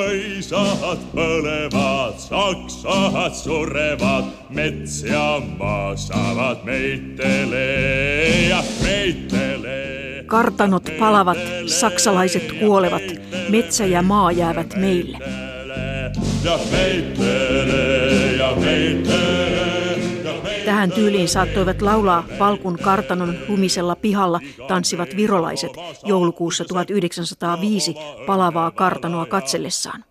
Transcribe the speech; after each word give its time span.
mõisad 0.00 1.02
põlevad, 1.12 2.16
saksad 2.20 3.36
surevad, 3.36 4.30
mets 4.50 5.00
ja 5.04 5.40
maa 5.58 5.94
saavad 5.98 6.64
meitele 6.64 7.64
ja 8.48 8.62
meitele. 8.84 9.78
Kartanot 10.30 10.90
palavat, 10.98 11.38
saksalaiset 11.66 12.52
kuolevat, 12.60 13.02
metsä 13.48 13.86
ja 13.86 14.02
maa 14.02 14.32
jäävät 14.32 14.76
meille. 14.76 15.18
Ja 16.44 16.58
meitele, 16.70 18.36
ja 18.38 18.54
meitele. 18.56 19.29
Tähän 20.64 20.92
tyyliin 20.92 21.28
saattoivat 21.28 21.82
laulaa 21.82 22.24
Palkun 22.38 22.78
kartanon 22.78 23.34
lumisella 23.48 23.96
pihalla 23.96 24.40
tanssivat 24.68 25.16
virolaiset 25.16 25.72
joulukuussa 26.04 26.64
1905 26.64 27.94
palavaa 28.26 28.70
kartanoa 28.70 29.26
katsellessaan. 29.26 30.04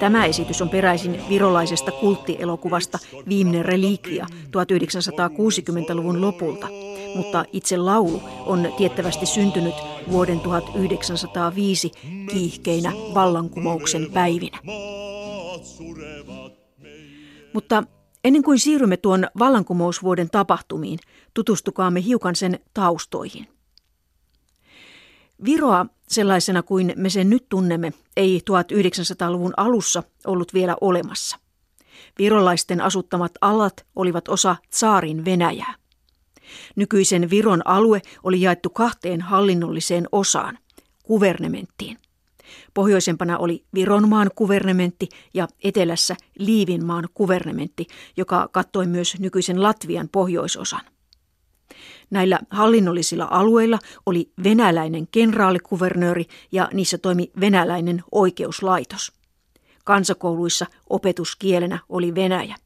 Tämä 0.00 0.24
esitys 0.24 0.62
on 0.62 0.68
peräisin 0.68 1.20
virolaisesta 1.28 1.92
kulttielokuvasta 1.92 2.98
Viimeinen 3.28 3.64
relikvia 3.64 4.26
1960-luvun 4.46 6.20
lopulta, 6.20 6.68
mutta 7.14 7.44
itse 7.52 7.76
laulu 7.76 8.22
on 8.46 8.72
tiettävästi 8.76 9.26
syntynyt 9.26 9.74
vuoden 10.10 10.40
1905 10.40 11.92
kiihkeinä 12.32 12.92
vallankumouksen 13.14 14.10
päivinä. 14.12 14.58
Mutta 17.52 17.84
Ennen 18.24 18.42
kuin 18.42 18.58
siirrymme 18.58 18.96
tuon 18.96 19.28
vallankumousvuoden 19.38 20.30
tapahtumiin, 20.30 20.98
tutustukaamme 21.34 22.04
hiukan 22.04 22.36
sen 22.36 22.60
taustoihin. 22.74 23.48
Viroa 25.44 25.86
sellaisena 26.08 26.62
kuin 26.62 26.92
me 26.96 27.10
sen 27.10 27.30
nyt 27.30 27.48
tunnemme 27.48 27.92
ei 28.16 28.42
1900-luvun 28.50 29.52
alussa 29.56 30.02
ollut 30.26 30.54
vielä 30.54 30.76
olemassa. 30.80 31.38
Virolaisten 32.18 32.80
asuttamat 32.80 33.32
alat 33.40 33.86
olivat 33.96 34.28
osa 34.28 34.56
tsaarin 34.70 35.24
Venäjää. 35.24 35.74
Nykyisen 36.76 37.30
Viron 37.30 37.66
alue 37.66 38.02
oli 38.22 38.40
jaettu 38.40 38.70
kahteen 38.70 39.20
hallinnolliseen 39.20 40.06
osaan, 40.12 40.58
kuvernementtiin. 41.02 41.98
Pohjoisempana 42.74 43.38
oli 43.38 43.64
Vironmaan 43.74 44.30
kuvernementti 44.34 45.08
ja 45.34 45.48
etelässä 45.64 46.16
Liivinmaan 46.38 47.08
kuvernementti, 47.14 47.86
joka 48.16 48.48
kattoi 48.52 48.86
myös 48.86 49.16
nykyisen 49.18 49.62
Latvian 49.62 50.08
pohjoisosan. 50.12 50.80
Näillä 52.10 52.38
hallinnollisilla 52.50 53.28
alueilla 53.30 53.78
oli 54.06 54.32
venäläinen 54.44 55.08
kenraalikuvernööri 55.10 56.26
ja 56.52 56.68
niissä 56.72 56.98
toimi 56.98 57.30
venäläinen 57.40 58.02
oikeuslaitos. 58.12 59.12
Kansakouluissa 59.84 60.66
opetuskielenä 60.90 61.78
oli 61.88 62.14
Venäjä. 62.14 62.56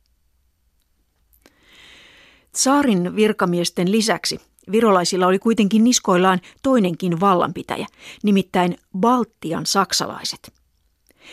Saarin 2.55 3.17
virkamiesten 3.17 3.92
lisäksi 3.92 4.41
virolaisilla 4.72 5.27
oli 5.27 5.39
kuitenkin 5.39 5.84
niskoillaan 5.84 6.41
toinenkin 6.62 7.20
vallanpitäjä, 7.20 7.86
nimittäin 8.22 8.78
Baltian 8.98 9.67
saksalaiset. 9.67 10.53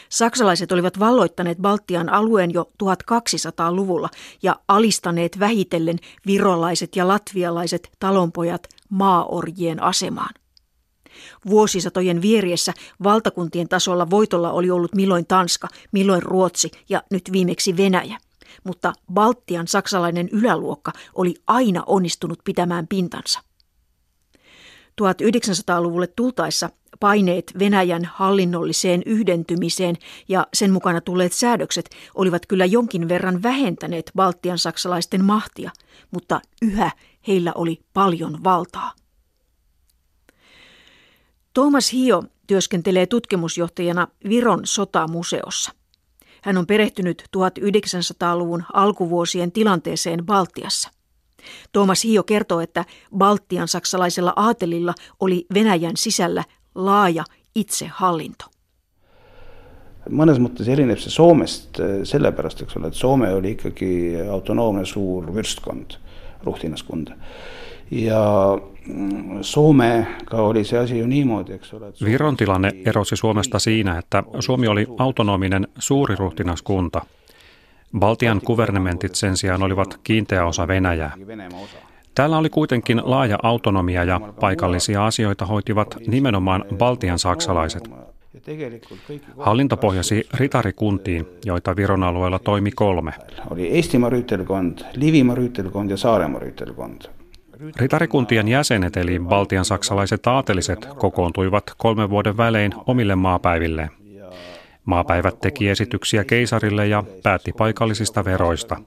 Saksalaiset 0.10 0.72
olivat 0.72 1.00
valloittaneet 1.00 1.58
Baltian 1.58 2.10
alueen 2.10 2.54
jo 2.54 2.72
1200-luvulla 2.84 4.10
ja 4.44 4.60
alistaneet 4.68 5.40
vähitellen 5.40 5.98
virolaiset 6.26 6.96
ja 6.96 7.08
latvialaiset 7.08 7.90
talonpojat 8.00 8.68
maaorjien 8.90 9.84
asemaan. 9.84 10.34
Vuosisatojen 11.50 12.22
vieriessä 12.22 12.74
valtakuntien 13.04 13.70
tasolla 13.70 14.10
voitolla 14.10 14.52
oli 14.52 14.72
ollut 14.72 14.96
milloin 14.96 15.26
Tanska, 15.26 15.68
milloin 15.92 16.24
Ruotsi 16.24 16.72
ja 16.90 17.04
nyt 17.12 17.30
viimeksi 17.32 17.78
Venäjä– 17.78 18.18
mutta 18.64 18.94
Baltian 19.14 19.68
saksalainen 19.68 20.30
yläluokka 20.32 20.92
oli 21.16 21.36
aina 21.48 21.84
onnistunut 21.86 22.40
pitämään 22.44 22.88
pintansa. 22.88 23.40
1900-luvulle 25.02 26.08
tultaessa 26.08 26.70
paineet 27.00 27.54
Venäjän 27.60 28.06
hallinnolliseen 28.06 29.04
yhdentymiseen 29.06 29.96
ja 30.28 30.48
sen 30.54 30.72
mukana 30.72 31.02
tulleet 31.02 31.34
säädökset 31.34 31.90
olivat 32.16 32.46
kyllä 32.46 32.66
jonkin 32.66 33.10
verran 33.10 33.44
vähentäneet 33.44 34.12
Baltian 34.16 34.60
saksalaisten 34.60 35.26
mahtia, 35.26 35.72
mutta 36.12 36.42
yhä 36.62 36.92
heillä 37.28 37.52
oli 37.56 37.80
paljon 37.94 38.44
valtaa. 38.44 38.92
Thomas 41.54 41.94
Hio 41.94 42.24
työskentelee 42.48 43.06
tutkimusjohtajana 43.06 44.08
Viron 44.30 44.62
sotamuseossa– 44.64 45.72
hän 46.44 46.58
on 46.58 46.68
perehtynyt 46.68 47.24
1900-luvun 47.38 48.64
alkuvuosien 48.74 49.52
tilanteeseen 49.52 50.26
Baltiassa. 50.26 50.90
Tuomas 51.72 52.04
Hio 52.04 52.24
kertoo, 52.24 52.60
että 52.60 52.86
Baltian 53.18 53.68
saksalaisella 53.68 54.34
aatelilla 54.36 54.94
oli 55.20 55.46
Venäjän 55.54 55.98
sisällä 55.98 56.44
laaja 56.76 57.24
itsehallinto. 57.56 58.46
mõnes 60.10 60.36
mõttes 60.36 60.68
erineb 60.68 61.00
see 61.00 61.12
Soomest 61.14 61.80
eh, 61.80 62.02
sellepärast, 62.04 62.62
eks 62.62 62.76
ole, 62.76 62.90
et 62.92 62.98
Soome 63.00 63.30
oli 63.34 63.54
ikkagi 63.56 63.92
autonoomne 64.32 64.84
suur 64.86 65.30
vürstkond, 65.32 65.96
ruhtinaskond 66.44 67.14
ja 67.92 68.20
Suomeka 69.42 70.38
oli 70.38 70.64
se 70.64 70.78
asia 70.78 71.08
niimoodi, 71.08 71.54
eks 71.54 71.74
ole. 71.74 71.94
Viron 72.06 72.38
tilanne 72.38 72.72
erosi 72.86 73.16
Suomesta 73.16 73.60
siinä, 73.60 73.98
että 73.98 74.24
Suomi 74.40 74.68
oli 74.68 74.88
autonominen 74.98 75.68
suuriruhtinaskunta. 75.80 77.02
Baltian 78.00 78.42
kuvernementit 78.42 79.16
sen 79.16 79.38
sijaan 79.38 79.64
olivat 79.64 80.00
kiinteä 80.04 80.46
osa 80.46 80.68
Venäjää. 80.68 81.12
Täällä 82.16 82.38
oli 82.38 82.50
kuitenkin 82.50 83.02
laaja 83.04 83.38
autonomia 83.44 84.04
ja 84.04 84.20
paikallisia 84.40 85.06
asioita 85.06 85.46
hoitivat 85.46 85.98
nimenomaan 86.08 86.66
Baltian 86.78 87.20
saksalaiset. 87.20 87.90
Hallinto 89.38 89.78
pohjasi 89.78 90.28
ritarikuntiin, 90.34 91.28
joita 91.46 91.76
Viron 91.76 92.04
alueella 92.04 92.40
toimi 92.40 92.72
kolme. 92.72 93.14
Oli 93.50 93.68
Eestimaa 93.68 94.10
ryyttelkond, 94.10 94.80
Livimaa 94.96 95.36
ryyttelkond 95.36 95.92
ja 95.92 95.98
Saaremaa 95.98 96.40
ryyttelkond. 96.40 97.02
Ritarikuntien 97.76 98.48
jäsenet 98.48 98.98
eli 98.98 99.20
Baltian 99.20 99.66
saksalaiset 99.66 100.28
aateliset 100.28 100.88
kokoontuivat 100.98 101.64
kolmen 101.78 102.10
vuoden 102.10 102.38
välein 102.38 102.74
omille 102.88 103.16
maapäiville. 103.16 103.90
Maapäivät 104.86 105.42
teki 105.42 105.70
esityksiä 105.70 106.24
keisarille 106.24 106.88
ja 106.88 107.04
päätti 107.24 107.54
paikallisista 107.58 108.26
veroista. 108.26 108.82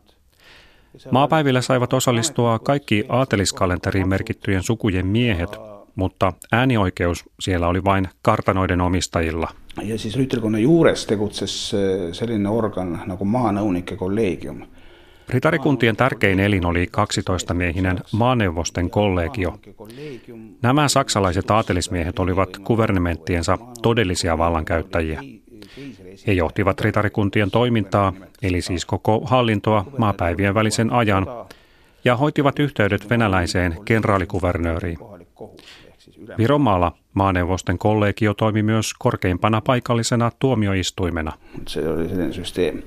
Maapäiville 1.10 1.62
saivat 1.62 1.92
osallistua 1.92 2.58
kaikki 2.58 3.04
aateliskalenteriin 3.08 4.08
merkittyjen 4.08 4.62
sukujen 4.62 5.06
miehet, 5.06 5.50
mutta 5.94 6.32
äänioikeus 6.52 7.24
siellä 7.40 7.68
oli 7.68 7.84
vain 7.84 8.08
kartanoiden 8.22 8.80
omistajilla. 8.80 9.48
Ja 9.82 9.98
siis 9.98 10.16
rüütelkonna 10.16 10.58
juures 10.58 11.06
tegutses 11.06 11.74
eh, 11.74 12.12
sellainen 12.12 12.46
organ 12.46 13.02
nagu 13.06 13.24
maanõunike 13.24 13.96
kolleegium– 13.96 14.62
Ritarikuntien 15.28 15.96
tärkein 15.96 16.40
elin 16.40 16.66
oli 16.66 16.86
12-miehinen 16.86 18.00
maaneuvosten 18.12 18.90
kollegio. 18.90 19.58
Nämä 20.62 20.88
saksalaiset 20.88 21.50
aatelismiehet 21.50 22.18
olivat 22.18 22.58
kuvernementtiensa 22.64 23.58
todellisia 23.82 24.38
vallankäyttäjiä. 24.38 25.22
He 26.26 26.32
johtivat 26.32 26.80
ritarikuntien 26.80 27.50
toimintaa, 27.50 28.12
eli 28.42 28.60
siis 28.60 28.84
koko 28.84 29.20
hallintoa 29.24 29.84
maapäivien 29.98 30.54
välisen 30.54 30.92
ajan, 30.92 31.26
ja 32.04 32.16
hoitivat 32.16 32.58
yhteydet 32.58 33.10
venäläiseen 33.10 33.76
kenraalikuvernööriin. 33.84 34.98
Viromaalla 36.38 36.92
maaneuvosten 37.16 37.78
kollegio 37.78 38.34
toimi 38.34 38.62
myös 38.62 38.94
korkeimpana 38.98 39.60
paikallisena 39.60 40.30
tuomioistuimena. 40.38 41.32
Se 41.68 41.88
oli 41.88 42.08
sellainen 42.08 42.32
systeemi. 42.32 42.82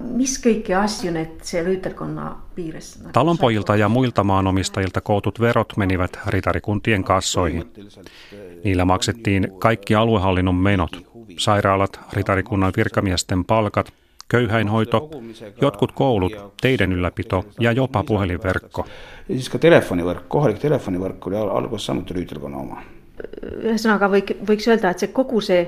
Mis 0.00 0.38
kaikki 0.38 0.74
asju 0.74 1.12
se 1.42 1.62
ryytelkonna 1.62 2.36
piirissä? 2.54 3.08
Talonpojilta 3.12 3.76
ja 3.76 3.88
muilta 3.88 4.24
maanomistajilta 4.24 5.00
kootut 5.00 5.40
verot 5.40 5.76
menivät 5.76 6.18
ritarikuntien 6.26 7.04
kassoihin. 7.04 7.64
Niillä 8.64 8.84
maksettiin 8.84 9.48
kaikki 9.58 9.94
aluehallinnon 9.94 10.54
menot, 10.54 10.90
sairaalat, 11.38 12.00
ritarikunnan 12.12 12.72
virkamiesten 12.76 13.44
palkat, 13.44 13.92
köyhäinhoito, 14.28 15.10
jotkut 15.60 15.92
koulut, 15.92 16.32
teiden 16.60 16.92
ylläpito 16.92 17.44
ja 17.60 17.72
jopa 17.72 18.04
puhelinverkko. 18.04 18.86
Ja 19.28 19.34
siis 19.34 19.50
telefoniverkko, 19.60 20.52
telefoniverkko 20.52 21.30
oli 21.30 21.80
samuti 21.80 22.14
rüütelkonna 22.14 22.56
oma. 22.56 22.82
Ühesõnaga 23.62 24.08
võiks 24.10 24.68
öelda, 24.68 24.90
et 24.90 25.04
see 25.04 25.12
kogu 25.12 25.40
see 25.44 25.66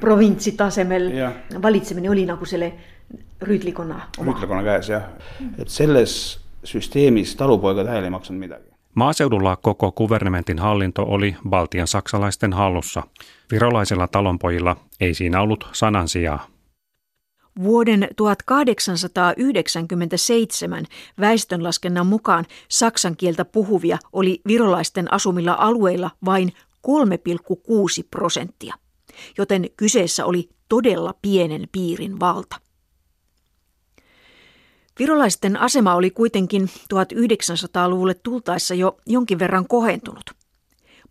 provintsi 0.00 0.52
tasemel 0.58 1.10
ja. 1.14 1.30
valitsemine 1.62 2.10
oli 2.10 2.26
nagu 2.26 2.46
selle 2.48 2.72
rüütlikonna 3.42 4.00
oma. 4.18 4.32
rüütlikonna 4.32 4.62
käes 4.66 4.88
jah, 4.88 5.08
et 5.58 5.68
selles 5.68 6.18
süsteemis 6.64 7.36
talupoega 7.36 7.84
tähele 7.84 8.08
ei 8.08 8.14
maksanud 8.14 8.40
midagi 8.40 8.72
Maaseudulla 8.94 9.56
koko 9.56 9.92
kuvernementin 9.92 10.58
hallinto 10.58 11.02
oli 11.02 11.36
Baltian 11.48 11.86
saksalaisten 11.86 12.52
hallussa. 12.52 13.02
Virolaisilla 13.52 14.08
talonpojilla 14.08 14.76
ei 15.00 15.14
siinä 15.14 15.40
ollut 15.40 15.68
sanan 15.72 16.08
sijaa. 16.08 16.46
Vuoden 17.62 18.08
1897 18.16 20.84
väestönlaskennan 21.20 22.06
mukaan 22.06 22.44
saksan 22.68 23.16
kieltä 23.16 23.44
puhuvia 23.44 23.98
oli 24.12 24.40
virolaisten 24.46 25.12
asumilla 25.12 25.56
alueilla 25.58 26.10
vain 26.24 26.52
3,6 26.86 26.92
prosenttia, 28.10 28.74
joten 29.38 29.70
kyseessä 29.76 30.26
oli 30.26 30.48
todella 30.68 31.14
pienen 31.22 31.68
piirin 31.72 32.20
valta. 32.20 32.56
Virolaisten 34.98 35.56
asema 35.56 35.94
oli 35.94 36.10
kuitenkin 36.10 36.70
1900-luvulle 36.94 38.14
tultaessa 38.14 38.74
jo 38.74 38.98
jonkin 39.06 39.38
verran 39.38 39.68
kohentunut. 39.68 40.41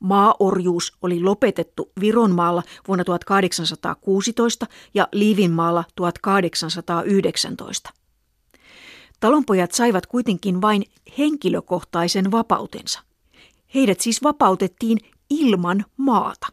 Maaorjuus 0.02 0.94
oli 1.02 1.22
lopetettu 1.22 1.92
Vironmaalla 2.00 2.64
vuonna 2.88 3.04
1816 3.04 4.68
ja 4.94 5.08
Liivinmaalla 5.12 5.84
1819. 5.96 7.90
Talonpojat 9.20 9.72
saivat 9.72 10.06
kuitenkin 10.06 10.62
vain 10.62 10.84
henkilökohtaisen 11.18 12.32
vapautensa. 12.32 13.00
Heidät 13.76 14.00
siis 14.00 14.24
vapautettiin 14.24 14.98
ilman 15.30 15.86
maata. 15.98 16.48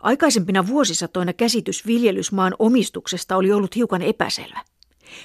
Aikaisempina 0.00 0.66
vuosisatoina 0.66 1.32
käsitys 1.32 1.86
viljelysmaan 1.86 2.54
omistuksesta 2.58 3.36
oli 3.36 3.52
ollut 3.52 3.76
hiukan 3.76 4.02
epäselvä. 4.02 4.60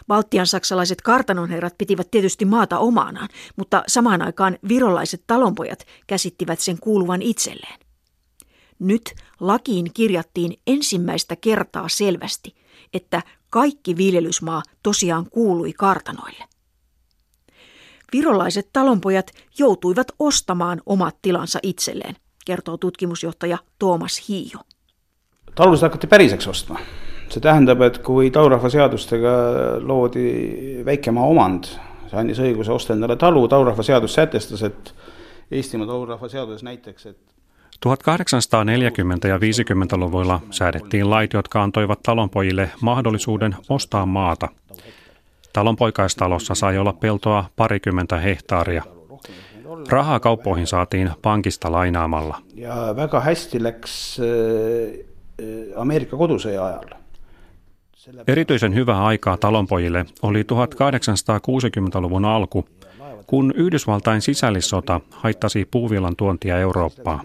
Baltian 0.07 0.47
saksalaiset 0.47 1.01
kartanonherrat 1.01 1.77
pitivät 1.77 2.11
tietysti 2.11 2.45
maata 2.45 2.79
omaanaan, 2.79 3.29
mutta 3.55 3.83
samaan 3.87 4.21
aikaan 4.21 4.57
virolaiset 4.67 5.23
talonpojat 5.27 5.85
käsittivät 6.07 6.59
sen 6.59 6.79
kuuluvan 6.79 7.21
itselleen. 7.21 7.79
Nyt 8.79 9.15
lakiin 9.39 9.93
kirjattiin 9.93 10.53
ensimmäistä 10.67 11.35
kertaa 11.35 11.89
selvästi, 11.89 12.55
että 12.93 13.21
kaikki 13.49 13.97
viljelysmaa 13.97 14.63
tosiaan 14.83 15.29
kuului 15.29 15.73
kartanoille. 15.73 16.43
Virolaiset 18.13 18.69
talonpojat 18.73 19.31
joutuivat 19.57 20.07
ostamaan 20.19 20.81
omat 20.85 21.15
tilansa 21.21 21.59
itselleen, 21.63 22.15
kertoo 22.45 22.77
tutkimusjohtaja 22.77 23.57
Tuomas 23.79 24.29
Hiio. 24.29 24.59
Talolliset 25.55 25.83
hakati 25.83 26.07
päriseksi 26.07 26.49
ostamaan 26.49 26.85
see 27.31 27.43
tähendab, 27.43 27.81
et 27.81 27.97
kui 28.05 28.31
taurahvaseadustega 28.31 29.31
loodi 29.81 30.81
väikemaa 30.85 31.25
omand, 31.25 31.71
see 32.09 32.19
andis 32.19 32.39
õiguse 32.43 32.73
osta 32.73 32.95
endale 32.95 33.15
talu, 33.19 33.47
taurahvaseadus 33.47 34.13
sätestas, 34.13 34.63
et 34.63 34.93
Eestimaa 35.51 35.87
taurahvaseaduses 35.87 36.63
näiteks, 36.63 37.05
et 37.05 37.17
1840- 37.85 39.27
ja 39.27 39.37
50-luvuilla 39.37 40.41
säädettiin 40.51 41.09
lait, 41.09 41.33
jotka 41.33 41.63
antoivat 41.63 41.99
talonpojille 42.03 42.71
mahdollisuuden 42.81 43.55
ostaa 43.69 44.05
maata. 44.05 44.47
Talonpoikaistalossa 45.53 46.55
sai 46.55 46.77
olla 46.77 46.93
peltoa 46.93 47.45
parikymmentä 47.55 48.17
hehtaaria. 48.17 48.83
Rahaa 49.89 50.19
kauppoihin 50.19 50.67
saatiin 50.67 51.11
pankista 51.21 51.71
lainaamalla. 51.71 52.41
Ja 52.55 52.93
väga 52.95 53.19
hästi 53.19 53.63
läks 53.63 54.19
äh, 54.19 54.25
Ameerika 55.75 56.17
kodusõja 56.17 56.65
ajal 56.65 56.98
Erityisen 58.27 58.75
hyvää 58.75 59.05
aikaa 59.05 59.37
talonpojille 59.37 60.05
oli 60.21 60.41
1860-luvun 60.41 62.25
alku, 62.25 62.65
kun 63.27 63.53
Yhdysvaltain 63.55 64.21
sisällissota 64.21 65.01
haittasi 65.11 65.67
puuvillan 65.71 66.15
tuontia 66.15 66.57
Eurooppaan. 66.57 67.19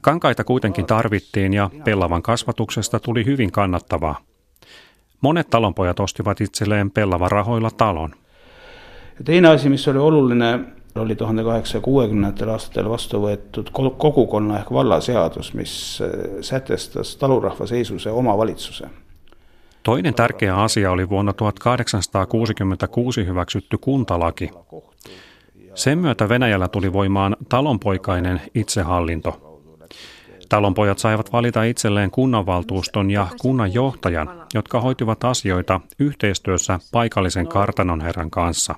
Kankaita 0.00 0.44
kuitenkin 0.44 0.86
tarvittiin 0.86 1.54
ja 1.54 1.70
pellavan 1.84 2.22
kasvatuksesta 2.22 3.00
tuli 3.00 3.24
hyvin 3.24 3.52
kannattavaa. 3.52 4.20
Monet 5.20 5.50
talonpojat 5.50 6.00
ostivat 6.00 6.40
itselleen 6.40 6.90
pellavan 6.90 7.30
rahoilla 7.30 7.70
talon. 7.70 8.10
Ja 9.18 9.24
teine 9.24 9.48
asi, 9.48 9.68
mis 9.68 9.88
oli 9.88 9.98
oluline, 9.98 10.60
oli 10.94 11.16
1860 11.16 12.52
aastatel 12.52 12.88
vastu 12.90 13.22
võetud 13.22 13.70
kogukonna 13.98 14.58
ehk 14.58 14.72
vallaseadus, 14.72 15.54
mis 15.54 16.02
sätestas 16.40 17.16
talurahva 17.16 17.66
seisuse 17.66 18.10
omavalitsuse 18.10 18.86
Toinen 19.86 20.14
tärkeä 20.14 20.56
asia 20.56 20.90
oli 20.90 21.08
vuonna 21.08 21.32
1866 21.32 23.26
hyväksytty 23.26 23.78
kuntalaki. 23.78 24.50
Sen 25.74 25.98
myötä 25.98 26.28
Venäjällä 26.28 26.68
tuli 26.68 26.92
voimaan 26.92 27.36
talonpoikainen 27.48 28.40
itsehallinto. 28.54 29.60
Talonpojat 30.48 30.98
saivat 30.98 31.32
valita 31.32 31.62
itselleen 31.64 32.10
kunnanvaltuuston 32.10 33.10
ja 33.10 33.26
kunnanjohtajan, 33.40 34.46
jotka 34.54 34.80
hoitivat 34.80 35.24
asioita 35.24 35.80
yhteistyössä 35.98 36.78
paikallisen 36.92 37.46
kartanonherran 37.46 38.30
kanssa. 38.30 38.74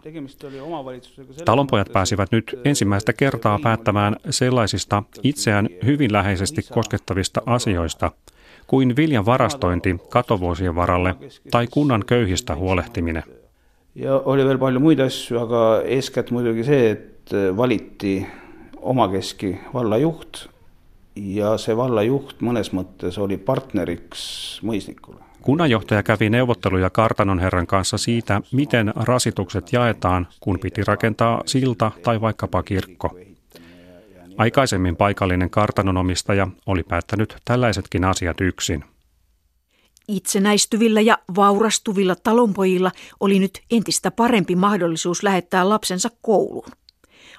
Talonpojat 1.44 1.88
pääsivät 1.92 2.32
nyt 2.32 2.60
ensimmäistä 2.64 3.12
kertaa 3.12 3.58
päättämään 3.62 4.16
sellaisista 4.30 5.02
itseään 5.22 5.68
hyvin 5.84 6.12
läheisesti 6.12 6.62
koskettavista 6.72 7.42
asioista– 7.46 8.10
kuin 8.68 8.96
viljan 8.96 9.26
varastointi 9.26 9.96
katovuosien 10.10 10.74
varalle 10.74 11.14
tai 11.50 11.66
kunnan 11.66 12.04
köyhistä 12.06 12.56
huolehtiminen. 12.56 13.22
Ja 13.94 14.16
oli 14.24 14.44
veel 14.44 14.58
palju 14.58 14.80
muid 14.80 15.00
asju, 15.02 15.40
aga 15.40 15.62
eeskätt 15.84 16.30
muidugi 16.30 16.62
see, 16.64 16.90
et 16.90 17.32
valiti 17.56 18.26
omakeski 18.76 19.56
vallajuht 19.74 20.46
ja 21.16 21.56
se 21.58 21.76
vallajuht 21.76 22.44
mõnes 22.44 22.70
mõttes 22.70 23.18
oli 23.18 23.36
partneriks 23.36 24.60
mõisnikule. 24.62 25.18
Kunnanjohtaja 25.42 26.02
kävi 26.02 26.30
neuvotteluja 26.30 26.90
kartanon 26.90 27.38
herran 27.38 27.66
kanssa 27.66 27.98
siitä, 27.98 28.40
miten 28.52 28.92
rasitukset 28.96 29.72
jaetaan, 29.72 30.26
kun 30.40 30.58
piti 30.58 30.84
rakentaa 30.86 31.42
silta 31.46 31.90
tai 32.02 32.20
vaikkapa 32.20 32.62
kirkko. 32.62 33.16
Aikaisemmin 34.38 34.96
paikallinen 34.96 35.50
kartanonomistaja 35.50 36.48
oli 36.66 36.82
päättänyt 36.82 37.36
tällaisetkin 37.44 38.04
asiat 38.04 38.40
yksin. 38.40 38.84
Itsenäistyvillä 40.08 41.00
ja 41.00 41.18
vaurastuvilla 41.36 42.16
talonpojilla 42.16 42.90
oli 43.20 43.38
nyt 43.38 43.62
entistä 43.70 44.10
parempi 44.10 44.56
mahdollisuus 44.56 45.22
lähettää 45.22 45.68
lapsensa 45.68 46.10
kouluun. 46.22 46.68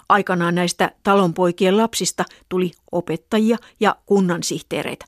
Aikanaan 0.10 0.56
näistä 0.56 0.92
talonpoikien 1.04 1.78
lapsista 1.78 2.26
tuli 2.50 2.72
opettajia 2.92 3.58
ja 3.80 3.96
kunnansihteereitä. 4.06 5.06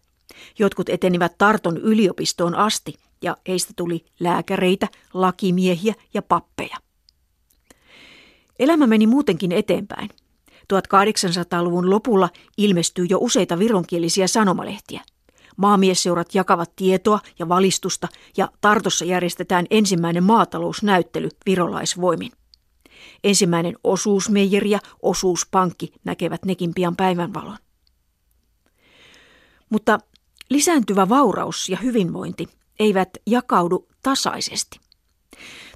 Jotkut 0.60 0.89
etenivät 0.89 1.38
Tarton 1.38 1.77
yliopistoon 1.77 2.56
asti 2.56 2.94
ja 3.22 3.38
heistä 3.48 3.74
tuli 3.75 4.06
lääkäreitä, 4.20 4.88
lakimiehiä 5.13 5.94
ja 6.13 6.22
pappeja. 6.22 6.77
Elämä 8.60 8.88
meni 8.88 9.08
muutenkin 9.08 9.51
eteenpäin. 9.51 10.10
1800-luvun 10.74 11.89
lopulla 11.89 12.30
ilmestyy 12.58 13.06
jo 13.10 13.18
useita 13.22 13.60
vironkielisiä 13.60 14.27
sanomalehtiä. 14.27 15.01
Maamiesseurat 15.58 16.36
jakavat 16.36 16.75
tietoa 16.75 17.20
ja 17.39 17.50
valistusta 17.50 18.08
ja 18.38 18.50
Tartossa 18.62 19.06
järjestetään 19.06 19.65
ensimmäinen 19.70 20.24
maatalousnäyttely 20.24 21.30
virolaisvoimin. 21.46 22.32
Ensimmäinen 23.24 23.75
osuusmeijeri 23.84 24.70
ja 24.70 24.80
osuuspankki 25.01 25.94
näkevät 26.03 26.46
nekin 26.46 26.74
pian 26.74 26.96
päivänvalon. 26.96 27.58
Mutta 29.70 30.00
lisääntyvä 30.50 31.10
vauraus 31.10 31.70
ja 31.70 31.77
hyvinvointi 31.77 32.48
eivät 32.80 33.10
jakaudu 33.27 33.88
tasaisesti. 34.03 34.80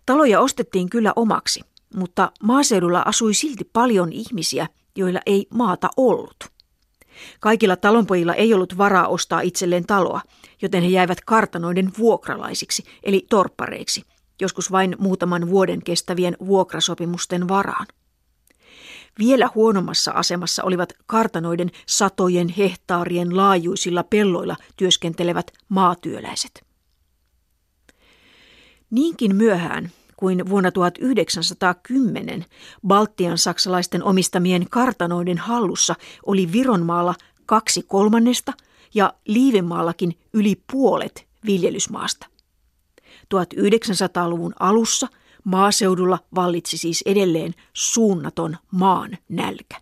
Taloja 0.06 0.42
ostettiin 0.42 0.90
kyllä 0.90 1.14
omaksi, 1.16 1.62
mutta 1.96 2.32
maaseudulla 2.44 3.04
asui 3.06 3.34
silti 3.34 3.64
paljon 3.74 4.14
ihmisiä, 4.14 4.68
joilla 4.96 5.20
ei 5.26 5.48
maata 5.50 5.90
ollut. 5.98 6.36
Kaikilla 7.40 7.76
talonpojilla 7.76 8.34
ei 8.34 8.54
ollut 8.54 8.78
varaa 8.78 9.08
ostaa 9.08 9.42
itselleen 9.42 9.86
taloa, 9.86 10.22
joten 10.62 10.84
he 10.84 10.90
jäivät 10.90 11.22
kartanoiden 11.22 11.92
vuokralaisiksi, 11.98 12.84
eli 13.04 13.26
torppareiksi, 13.30 14.04
joskus 14.42 14.72
vain 14.72 14.96
muutaman 15.00 15.50
vuoden 15.50 15.84
kestävien 15.84 16.38
vuokrasopimusten 16.46 17.48
varaan. 17.48 17.88
Vielä 19.20 19.50
huonommassa 19.56 20.12
asemassa 20.12 20.64
olivat 20.64 20.94
kartanoiden 21.06 21.72
satojen 21.86 22.50
hehtaarien 22.50 23.38
laajuisilla 23.38 24.04
pelloilla 24.04 24.56
työskentelevät 24.78 25.52
maatyöläiset. 25.70 26.66
Niinkin 28.90 29.36
myöhään 29.36 29.92
kuin 30.18 30.50
vuonna 30.50 30.72
1910 30.72 32.46
Baltian 32.88 33.38
saksalaisten 33.38 34.04
omistamien 34.04 34.70
kartanoiden 34.70 35.38
hallussa 35.38 35.96
oli 36.26 36.52
Vironmaalla 36.52 37.16
kaksi 37.46 37.84
kolmannesta 37.84 38.54
ja 38.94 39.14
Liivimaallakin 39.26 40.20
yli 40.34 40.62
puolet 40.72 41.28
viljelysmaasta. 41.46 42.28
1900-luvun 43.36 44.54
alussa 44.60 45.08
Maaseudulla 45.44 46.20
vallitsi 46.36 46.78
siis 46.78 47.04
edelleen 47.06 47.54
suunnaton 47.74 48.58
maan 48.72 49.18
nälkä. 49.30 49.82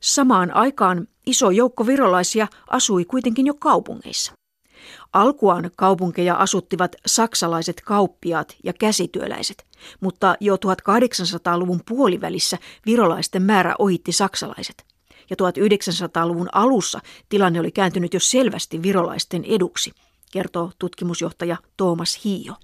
Samaan 0.00 0.54
aikaan 0.54 1.08
iso 1.26 1.50
joukko 1.50 1.86
virolaisia 1.86 2.48
asui 2.70 3.04
kuitenkin 3.04 3.46
jo 3.46 3.54
kaupungeissa. 3.54 4.32
Alkuaan 5.12 5.70
kaupunkeja 5.76 6.34
asuttivat 6.34 6.96
saksalaiset 7.06 7.80
kauppiaat 7.80 8.56
ja 8.64 8.72
käsityöläiset, 8.72 9.66
mutta 10.00 10.34
jo 10.40 10.56
1800-luvun 10.56 11.80
puolivälissä 11.88 12.58
virolaisten 12.86 13.42
määrä 13.42 13.74
ohitti 13.78 14.12
saksalaiset. 14.12 14.84
Ja 15.30 15.36
1900-luvun 15.36 16.48
alussa 16.52 17.00
tilanne 17.28 17.60
oli 17.60 17.70
kääntynyt 17.70 18.14
jo 18.14 18.20
selvästi 18.20 18.82
virolaisten 18.82 19.44
eduksi, 19.44 19.92
kertoo 20.32 20.70
tutkimusjohtaja 20.78 21.56
Thomas 21.76 22.24
Hiio. 22.24 22.54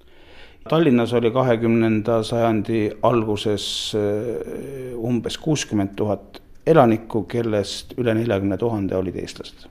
Tallinnas 0.69 1.13
oli 1.13 1.31
kahekümnenda 1.31 2.23
sajandi 2.23 2.91
alguses 3.03 3.93
eh, 3.95 4.99
umbes 4.99 5.39
kuuskümmend 5.39 5.95
tuhat 5.97 6.43
elanikku, 6.67 7.23
kellest 7.25 7.95
üle 7.99 8.15
neljakümne 8.15 8.57
tuhande 8.57 8.97
olid 8.97 9.17
eestlased. 9.17 9.69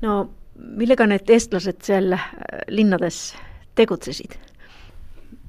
no 0.00 0.30
millega 0.58 1.06
need 1.06 1.28
eestlased 1.28 1.80
seal 1.82 2.12
äh, 2.12 2.30
linnades 2.68 3.36
tegutsesid? 3.74 4.38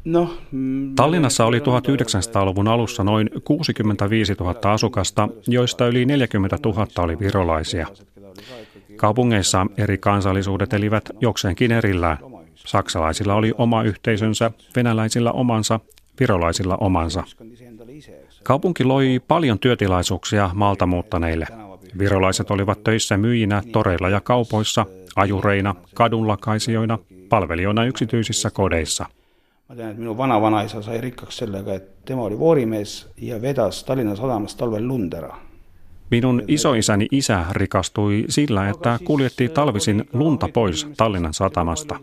No, 0.05 0.33
mm, 0.51 0.95
Tallinnassa 0.95 1.45
oli 1.45 1.59
1900-luvun 1.59 2.67
alussa 2.67 3.03
noin 3.03 3.29
65 3.43 4.33
000 4.39 4.73
asukasta, 4.73 5.29
joista 5.47 5.87
yli 5.87 6.05
40 6.05 6.57
000 6.65 6.87
oli 6.97 7.19
virolaisia. 7.19 7.87
Kaupungeissa 8.95 9.67
eri 9.77 9.97
kansallisuudet 9.97 10.73
elivät 10.73 11.09
jokseenkin 11.21 11.71
erillään. 11.71 12.17
Saksalaisilla 12.55 13.35
oli 13.35 13.53
oma 13.57 13.83
yhteisönsä, 13.83 14.51
venäläisillä 14.75 15.31
omansa, 15.31 15.79
virolaisilla 16.19 16.77
omansa. 16.77 17.23
Kaupunki 18.43 18.83
loi 18.83 19.21
paljon 19.27 19.59
työtilaisuuksia 19.59 20.49
maalta 20.53 20.85
muuttaneille. 20.85 21.47
Virolaiset 21.97 22.51
olivat 22.51 22.83
töissä 22.83 23.17
myyjinä 23.17 23.63
toreilla 23.71 24.09
ja 24.09 24.21
kaupoissa, 24.21 24.85
ajureina, 25.15 25.75
kadunlakaisijoina, 25.93 26.99
palvelijoina 27.29 27.85
yksityisissä 27.85 28.49
kodeissa. 28.51 29.05
Mä 29.69 29.75
tean, 29.75 29.89
että 29.89 29.99
minun 29.99 30.17
vana-vanaisa 30.17 30.81
sai 30.81 31.01
rikkaks 31.01 31.37
sellega, 31.37 31.73
että 31.73 32.01
tema 32.05 32.21
oli 32.21 32.37
vuorimees 32.39 33.09
ja 33.17 33.41
vedas 33.41 33.83
Tallinna 33.83 34.15
sadamas 34.15 34.55
talvel 34.55 34.87
lundera. 34.87 35.37
Minun 36.11 36.43
isoisäni 36.47 37.07
isä 37.11 37.45
rikastui 37.51 38.25
sillä, 38.29 38.69
että 38.69 38.99
kuljetti 39.03 39.49
talvisin 39.49 40.05
lunta 40.13 40.49
pois 40.53 40.87
Tallinnan 40.97 41.33
satamasta. 41.33 41.99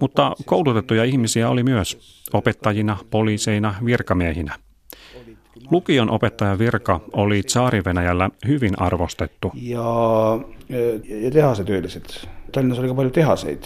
Mutta 0.00 0.32
koulutettuja 0.44 1.04
ihmisiä 1.04 1.48
oli 1.48 1.62
myös 1.62 1.98
opettajina, 2.32 2.96
poliiseina, 3.10 3.74
virkamiehinä. 3.84 4.54
Lukion 5.70 6.10
opettajan 6.10 6.58
virka 6.58 7.00
oli 7.12 7.42
Tsaari-Venäjällä 7.42 8.30
hyvin 8.46 8.82
arvostettu. 8.82 9.52
Ja, 9.54 9.84
ja 11.22 11.30
tehasetyölliset. 11.30 12.28
Tallinnassa 12.52 12.82
oli 12.82 12.94
paljon 12.94 13.12
tehaseid. 13.12 13.62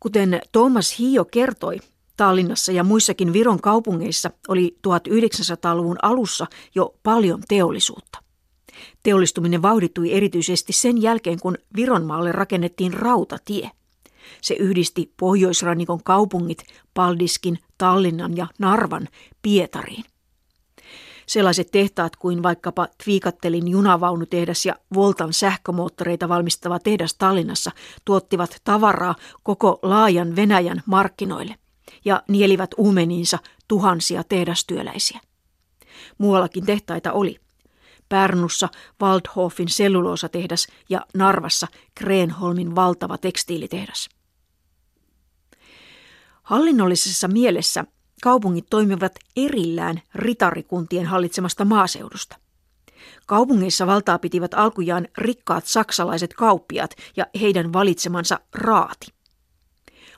Kuten 0.00 0.40
Thomas 0.52 0.98
Hio 0.98 1.24
kertoi, 1.24 1.78
Tallinnassa 2.16 2.72
ja 2.72 2.84
muissakin 2.84 3.32
Viron 3.32 3.60
kaupungeissa 3.60 4.30
oli 4.48 4.76
1900-luvun 4.88 5.96
alussa 6.02 6.46
jo 6.74 6.94
paljon 7.02 7.42
teollisuutta. 7.48 8.18
Teollistuminen 9.02 9.62
vauhdittui 9.62 10.12
erityisesti 10.12 10.72
sen 10.72 11.02
jälkeen, 11.02 11.40
kun 11.40 11.58
Vironmaalle 11.76 12.32
rakennettiin 12.32 12.92
rautatie. 12.92 13.70
Se 14.40 14.54
yhdisti 14.54 15.12
pohjoisrannikon 15.16 16.02
kaupungit 16.04 16.64
Paldiskin, 16.94 17.58
Tallinnan 17.78 18.36
ja 18.36 18.46
Narvan 18.58 19.08
Pietariin. 19.42 20.04
Sellaiset 21.26 21.68
tehtaat 21.70 22.16
kuin 22.16 22.42
vaikkapa 22.42 22.88
Tviikattelin 23.04 23.68
junavaunutehdas 23.68 24.66
ja 24.66 24.74
Voltan 24.94 25.32
sähkömoottoreita 25.32 26.28
valmistava 26.28 26.78
tehdas 26.78 27.14
Tallinnassa 27.14 27.70
tuottivat 28.04 28.60
tavaraa 28.64 29.14
koko 29.42 29.78
laajan 29.82 30.36
Venäjän 30.36 30.82
markkinoille 30.86 31.54
ja 32.04 32.22
nielivät 32.28 32.70
uumeniinsa 32.76 33.38
tuhansia 33.68 34.24
tehdastyöläisiä. 34.24 35.20
Muuallakin 36.18 36.66
tehtaita 36.66 37.12
oli. 37.12 37.36
Pärnussa 38.08 38.68
Waldhofin 39.02 39.68
selluloosatehdas 39.68 40.66
ja 40.88 41.06
Narvassa 41.14 41.66
Kreenholmin 41.94 42.74
valtava 42.74 43.18
tekstiilitehdas. 43.18 44.08
Hallinnollisessa 46.42 47.28
mielessä 47.28 47.84
kaupungit 48.22 48.66
toimivat 48.70 49.12
erillään 49.36 50.02
ritarikuntien 50.14 51.06
hallitsemasta 51.06 51.64
maaseudusta. 51.64 52.36
Kaupungeissa 53.26 53.86
valtaa 53.86 54.18
pitivät 54.18 54.54
alkujaan 54.54 55.08
rikkaat 55.18 55.66
saksalaiset 55.66 56.34
kauppiat 56.34 56.94
ja 57.16 57.26
heidän 57.40 57.72
valitsemansa 57.72 58.40
raati. 58.54 59.06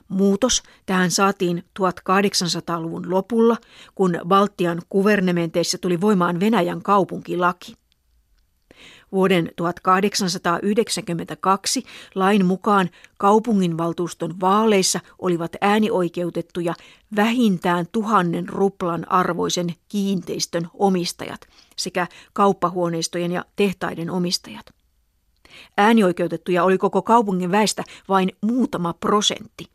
Muutos 0.07 0.63
tähän 0.85 1.11
saatiin 1.11 1.63
1800-luvun 1.79 3.09
lopulla, 3.09 3.57
kun 3.95 4.19
Baltian 4.25 4.81
kuvernementeissä 4.89 5.77
tuli 5.77 6.01
voimaan 6.01 6.39
Venäjän 6.39 6.81
kaupunkilaki. 6.81 7.73
Vuoden 9.11 9.51
1892 9.55 11.83
lain 12.15 12.45
mukaan 12.45 12.89
kaupunginvaltuuston 13.17 14.39
vaaleissa 14.41 14.99
olivat 15.19 15.51
äänioikeutettuja 15.61 16.73
vähintään 17.15 17.85
tuhannen 17.91 18.49
ruplan 18.49 19.11
arvoisen 19.11 19.67
kiinteistön 19.89 20.67
omistajat 20.73 21.47
sekä 21.75 22.07
kauppahuoneistojen 22.33 23.31
ja 23.31 23.45
tehtaiden 23.55 24.09
omistajat. 24.09 24.65
Äänioikeutettuja 25.77 26.63
oli 26.63 26.77
koko 26.77 27.01
kaupungin 27.01 27.51
väestä 27.51 27.83
vain 28.09 28.31
muutama 28.41 28.93
prosentti, 28.93 29.65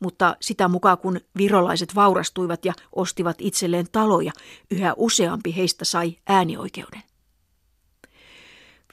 mutta 0.00 0.36
sitä 0.40 0.68
mukaan 0.68 0.98
kun 0.98 1.20
virolaiset 1.38 1.94
vaurastuivat 1.94 2.64
ja 2.64 2.72
ostivat 2.92 3.36
itselleen 3.40 3.86
taloja, 3.92 4.32
yhä 4.70 4.94
useampi 4.96 5.56
heistä 5.56 5.84
sai 5.84 6.16
äänioikeuden. 6.26 7.02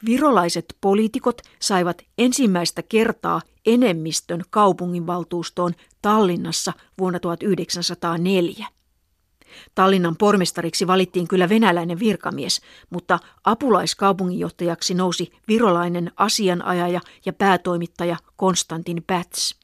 Virolaiset 0.06 0.66
poliitikot 0.82 1.42
saivat 1.60 2.02
ensimmäistä 2.18 2.84
kertaa 2.84 3.42
enemmistön 3.66 4.42
kaupunginvaltuustoon 4.50 5.74
Tallinnassa 6.02 6.74
vuonna 7.00 7.20
1904. 7.20 8.68
Tallinnan 9.76 10.16
pormestariksi 10.18 10.88
valittiin 10.88 11.28
kyllä 11.28 11.50
venäläinen 11.50 12.00
virkamies, 12.00 12.62
mutta 12.90 13.20
apulaiskaupunginjohtajaksi 13.44 14.94
nousi 14.94 15.32
virolainen 15.48 16.12
asianajaja 16.16 17.02
ja 17.26 17.34
päätoimittaja 17.34 18.18
Konstantin 18.36 19.04
Päts. 19.08 19.60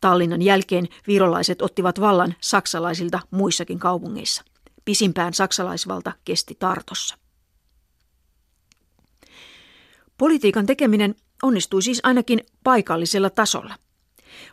Tallinnan 0.00 0.42
jälkeen 0.42 0.88
virolaiset 1.06 1.62
ottivat 1.62 2.00
vallan 2.00 2.34
saksalaisilta 2.40 3.20
muissakin 3.30 3.78
kaupungeissa. 3.78 4.44
Pisimpään 4.84 5.34
saksalaisvalta 5.34 6.12
kesti 6.24 6.56
Tartossa. 6.58 7.16
Politiikan 10.20 10.66
tekeminen 10.66 11.14
onnistui 11.42 11.82
siis 11.82 12.00
ainakin 12.02 12.40
paikallisella 12.64 13.30
tasolla. 13.30 13.74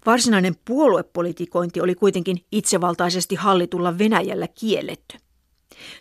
Varsinainen 0.05 0.55
puoluepolitikointi 0.65 1.81
oli 1.81 1.95
kuitenkin 1.95 2.38
itsevaltaisesti 2.51 3.36
hallitulla 3.36 3.97
Venäjällä 3.97 4.47
kielletty. 4.47 5.17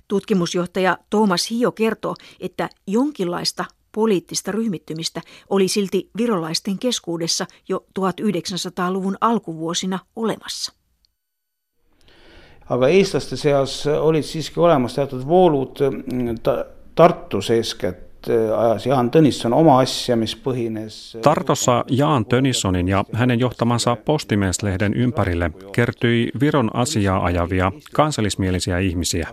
Tutkimusjohtaja 0.08 0.98
Thomas 1.10 1.50
Hio 1.50 1.72
kertoo, 1.72 2.14
että 2.40 2.68
jonkinlaista 2.86 3.64
poliittista 3.92 4.52
ryhmittymistä 4.52 5.20
oli 5.50 5.68
silti 5.68 6.10
virolaisten 6.16 6.78
keskuudessa 6.78 7.46
jo 7.68 7.86
1900-luvun 7.98 9.16
alkuvuosina 9.20 9.98
olemassa. 10.16 10.72
aga 12.68 12.88
eestlaste 12.88 13.36
seas 13.36 13.86
olid 13.86 14.22
siiski 14.22 14.60
olemas 14.60 14.94
teatud 14.94 15.26
voolud 15.26 15.76
Tartus 16.94 17.50
eeskätt 17.50 18.05
ajas 18.56 18.86
Jaan 18.86 19.10
Tõnisson 19.10 19.54
oma 19.54 19.78
asja, 19.78 20.16
mis 20.16 20.36
põhines... 20.36 21.16
Äh, 21.16 21.22
Tartossa 21.22 21.84
Jaan 21.88 22.26
Tönissonin 22.26 22.88
ja 22.88 23.04
hänen 23.12 23.40
johtamansa 23.40 23.96
Postimieslehden 23.96 24.94
ympärille 24.94 25.50
kertyi 25.72 26.30
Viron 26.40 26.70
asiaa 26.74 27.24
ajavia 27.24 27.72
kansallismielisiä 27.92 28.78
ihmisiä. 28.78 29.28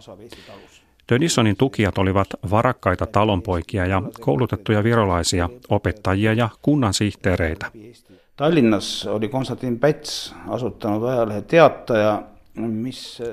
Tönissonin 1.07 1.57
tukijat 1.57 1.97
olivat 1.97 2.27
varakkaita 2.51 3.05
talonpoikia 3.05 3.85
ja 3.85 4.01
koulutettuja 4.21 4.83
virolaisia, 4.83 5.49
opettajia 5.69 6.33
ja 6.33 6.49
kunnan 6.61 6.93
sihteereitä. 6.93 7.65
Tallinnas 8.35 9.07
oli 9.07 9.29
Konstantin 9.29 9.79
Päts 9.79 10.35
asuttanut 10.47 11.03
ajalehe 11.03 11.41
Teataja 11.41 12.23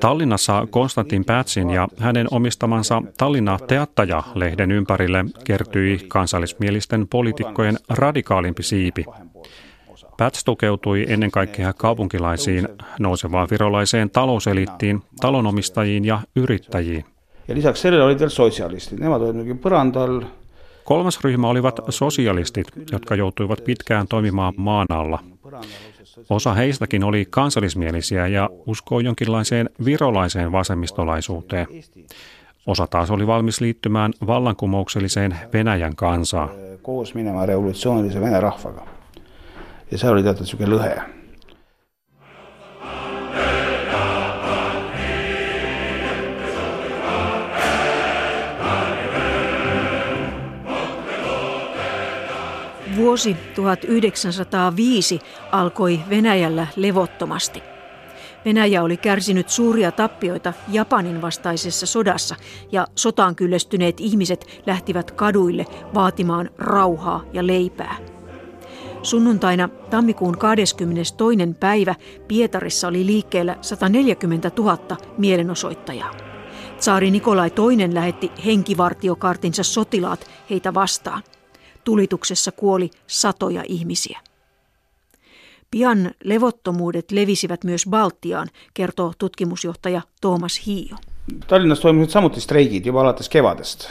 Tallinnassa 0.00 0.66
Konstantin 0.70 1.24
Pätsin 1.24 1.70
ja 1.70 1.88
hänen 1.98 2.26
omistamansa 2.30 3.02
Tallinna 3.18 3.58
Teattaja-lehden 3.66 4.72
ympärille 4.72 5.24
kertyi 5.44 5.98
kansallismielisten 6.08 7.08
poliitikkojen 7.08 7.76
radikaalimpi 7.88 8.62
siipi. 8.62 9.04
Päts 10.16 10.44
tukeutui 10.44 11.06
ennen 11.08 11.30
kaikkea 11.30 11.72
kaupunkilaisiin, 11.72 12.68
nousevaan 12.98 13.48
virolaiseen 13.50 14.10
talouselittiin, 14.10 15.02
talonomistajiin 15.20 16.04
ja 16.04 16.20
yrittäjiin. 16.36 17.04
Ja 17.48 17.54
lisäksi 17.54 17.82
sellele 17.82 18.04
olid 18.04 18.18
veel 18.18 18.28
sotsialistid, 18.28 18.98
nemad 18.98 19.22
olid 19.22 19.34
muidugi 19.34 19.60
põrandal. 19.68 20.22
Kolmas 20.90 21.24
ryhmä 21.24 21.48
olivat 21.48 21.80
sosialistit, 21.88 22.66
jotka 22.92 23.14
joutuivat 23.14 23.64
pitkään 23.64 24.08
toimimaan 24.08 24.54
maan 24.56 24.86
alla. 24.90 25.18
Osa 26.30 26.54
heistäkin 26.54 27.04
oli 27.04 27.26
kansallismielisiä 27.30 28.26
ja 28.26 28.50
uskoi 28.66 29.04
jonkinlaiseen 29.04 29.70
virolaiseen 29.84 30.52
vasemmistolaisuuteen. 30.52 31.66
Osa 32.66 32.86
taas 32.86 33.10
oli 33.10 33.26
valmis 33.26 33.60
liittymään 33.60 34.12
vallankumoukselliseen 34.26 35.36
Venäjän 35.52 35.96
kansaan. 35.96 36.48
ja 39.90 39.98
seal 39.98 40.12
oli 40.12 40.22
teatud 40.22 40.40
niisugune 40.40 41.19
Vuosi 53.00 53.36
1905 53.54 55.20
alkoi 55.52 56.00
Venäjällä 56.10 56.66
levottomasti. 56.76 57.62
Venäjä 58.44 58.82
oli 58.82 58.96
kärsinyt 58.96 59.48
suuria 59.48 59.92
tappioita 59.92 60.52
Japanin 60.68 61.22
vastaisessa 61.22 61.86
sodassa 61.86 62.36
ja 62.72 62.86
sotaan 62.96 63.36
kyllästyneet 63.36 64.00
ihmiset 64.00 64.62
lähtivät 64.66 65.10
kaduille 65.10 65.66
vaatimaan 65.94 66.50
rauhaa 66.58 67.24
ja 67.32 67.46
leipää. 67.46 67.96
Sunnuntaina 69.02 69.68
tammikuun 69.68 70.38
22. 70.38 71.14
päivä 71.60 71.94
Pietarissa 72.28 72.88
oli 72.88 73.06
liikkeellä 73.06 73.56
140 73.60 74.50
000 74.58 74.78
mielenosoittajaa. 75.18 76.14
Tsaari 76.78 77.10
Nikolai 77.10 77.50
II 77.58 77.94
lähetti 77.94 78.32
henkivartiokartinsa 78.44 79.62
sotilaat 79.62 80.30
heitä 80.50 80.74
vastaan. 80.74 81.22
Tulituksessa 81.84 82.52
kuoli 82.52 82.90
satoja 83.06 83.64
ihmisiä. 83.68 84.20
Pian 85.70 86.10
levottomuudet 86.24 87.10
levisivät 87.10 87.64
myös 87.64 87.86
Baltiaan, 87.90 88.48
kertoo 88.74 89.12
tutkimusjohtaja 89.18 90.02
Toomas 90.20 90.66
Hiio. 90.66 90.96
Tallinnas 91.46 91.80
toimusid 91.80 92.10
samuti 92.10 92.40
streigid 92.40 92.86
juba 92.86 93.00
alates 93.00 93.28
kevadest 93.28 93.90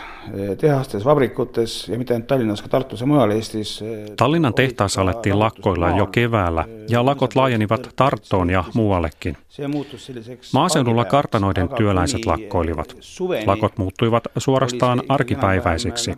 tehastes, 0.57 1.05
vabrikutes 1.05 1.89
ja 1.89 1.97
mitte 1.97 2.13
ainult 2.13 2.27
Tallinnas, 2.27 2.61
ka 2.61 2.67
Tartus 2.67 3.01
ja 3.01 3.07
mujal 3.07 3.31
Eestis. 3.31 3.83
Tallinnan 4.17 4.53
tehtaassa 4.53 5.01
alettiin 5.01 5.39
lakkoilla 5.39 5.89
jo 5.89 6.05
keväällä 6.05 6.65
ja 6.89 7.05
lakot 7.05 7.35
laajenivat 7.35 7.89
Tarttoon 7.95 8.49
ja 8.49 8.63
muuallekin. 8.73 9.37
Maaseudulla 10.53 11.05
kartanoiden 11.05 11.69
työläiset 11.69 12.25
lakkoilivat. 12.25 12.95
Lakot 13.45 13.77
muuttuivat 13.77 14.23
suorastaan 14.37 15.01
arkipäiväisiksi. 15.09 16.13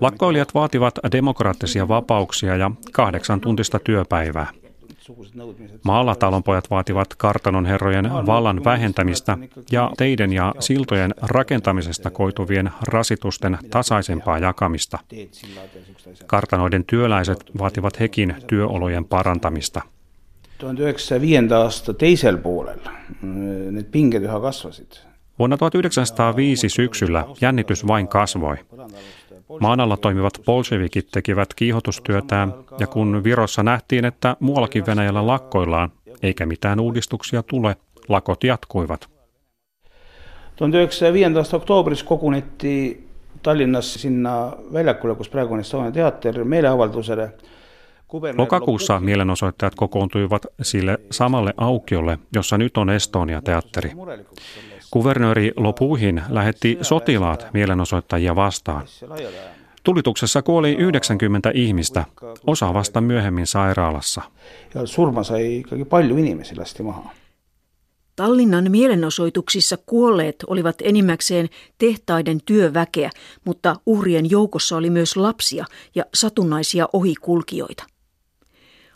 Lakkoilijat 0.00 0.54
vaativat 0.54 0.98
demokraattisia 1.12 1.88
vapauksia 1.88 2.56
ja 2.56 2.70
kahdeksan 2.92 3.40
tuntista 3.40 3.78
työpäivää. 3.78 4.46
Maalla 5.84 6.14
talonpojat 6.14 6.70
vaativat 6.70 7.14
kartanon 7.14 7.66
herrojen 7.66 8.10
vallan 8.26 8.64
vähentämistä 8.64 9.38
ja 9.72 9.90
teiden 9.96 10.32
ja 10.32 10.54
siltojen 10.58 11.14
rakentamisesta 11.22 12.10
koituvien 12.10 12.70
rasitusten 12.82 13.58
tasaisempaa 13.70 14.38
jakamista. 14.38 14.98
Kartanoiden 16.26 16.84
työläiset 16.84 17.44
vaativat 17.58 18.00
hekin 18.00 18.34
työolojen 18.46 19.04
parantamista. 19.04 19.82
1905. 20.58 21.54
aasta 21.54 21.94
poolel 22.42 22.78
need 23.70 23.84
pinged 23.84 24.22
üha 24.22 24.40
kasvasid. 24.40 24.92
Vuonna 25.38 25.56
1905 25.56 26.68
syksyllä 26.68 27.24
jännitys 27.40 27.86
vain 27.86 28.08
kasvoi. 28.08 28.56
Maan 29.60 29.80
alla 29.80 29.96
toimivat 29.96 30.40
bolshevikit 30.46 31.08
tekivät 31.10 31.54
kiihotustyötään, 31.54 32.54
ja 32.78 32.86
kun 32.86 33.24
Virossa 33.24 33.62
nähtiin, 33.62 34.04
että 34.04 34.36
muuallakin 34.40 34.86
Venäjällä 34.86 35.26
lakkoillaan, 35.26 35.92
eikä 36.22 36.46
mitään 36.46 36.80
uudistuksia 36.80 37.42
tule, 37.42 37.76
lakot 38.08 38.44
jatkuivat. 38.44 39.08
1905. 40.56 41.38
aasta 41.38 41.56
oktoobris 41.56 42.02
koguneti 42.02 43.06
Tallinnas 43.42 43.94
sinna 43.94 44.52
väljakule, 44.72 45.14
kus 45.14 45.28
praegu 45.28 45.54
on 45.54 45.60
Estonia 45.60 45.92
teater, 45.92 46.44
meeleavaldusele. 46.44 47.32
Lokakuussa 48.36 49.00
mielenosoittajat 49.00 49.74
kokoontuivat 49.74 50.46
sille 50.62 50.98
samalle 51.10 51.54
aukiolle, 51.56 52.18
jossa 52.34 52.58
nyt 52.58 52.76
on 52.76 52.90
Estonia-teatteri. 52.90 53.92
Kuvernööri 54.90 55.52
Lopuihin 55.56 56.22
lähetti 56.28 56.78
sotilaat 56.82 57.46
mielenosoittajia 57.52 58.36
vastaan. 58.36 58.82
Tulituksessa 59.82 60.42
kuoli 60.42 60.72
90 60.74 61.50
ihmistä, 61.54 62.04
osa 62.46 62.74
vasta 62.74 63.00
myöhemmin 63.00 63.46
sairaalassa. 63.46 64.22
Ja 64.74 64.86
surma 64.86 65.22
sai 65.22 65.62
palju 65.88 66.16
inimesi 66.16 66.56
lasti 66.56 66.82
maha. 66.82 67.10
Tallinnan 68.16 68.70
mielenosoituksissa 68.70 69.76
kuolleet 69.86 70.36
olivat 70.46 70.76
enimmäkseen 70.82 71.48
tehtaiden 71.78 72.40
työväkeä, 72.44 73.10
mutta 73.44 73.76
uhrien 73.86 74.30
joukossa 74.30 74.76
oli 74.76 74.90
myös 74.90 75.16
lapsia 75.16 75.64
ja 75.94 76.04
satunnaisia 76.14 76.88
ohikulkijoita. 76.92 77.84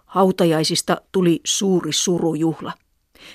Hautajaisista 0.06 1.00
tuli 1.12 1.40
suuri 1.44 1.92
surujuhla. 1.92 2.72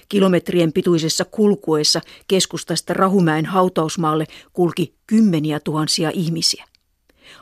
Kilometrien 0.10 0.74
pituisessa 0.74 1.26
kulkuessa 1.26 2.02
keskustasta 2.28 2.94
Rahumäen 2.94 3.46
hautausmaalle 3.46 4.26
kulki 4.54 4.96
kymmeniä 5.08 5.60
tuhansia 5.60 6.12
ihmisiä. 6.14 6.66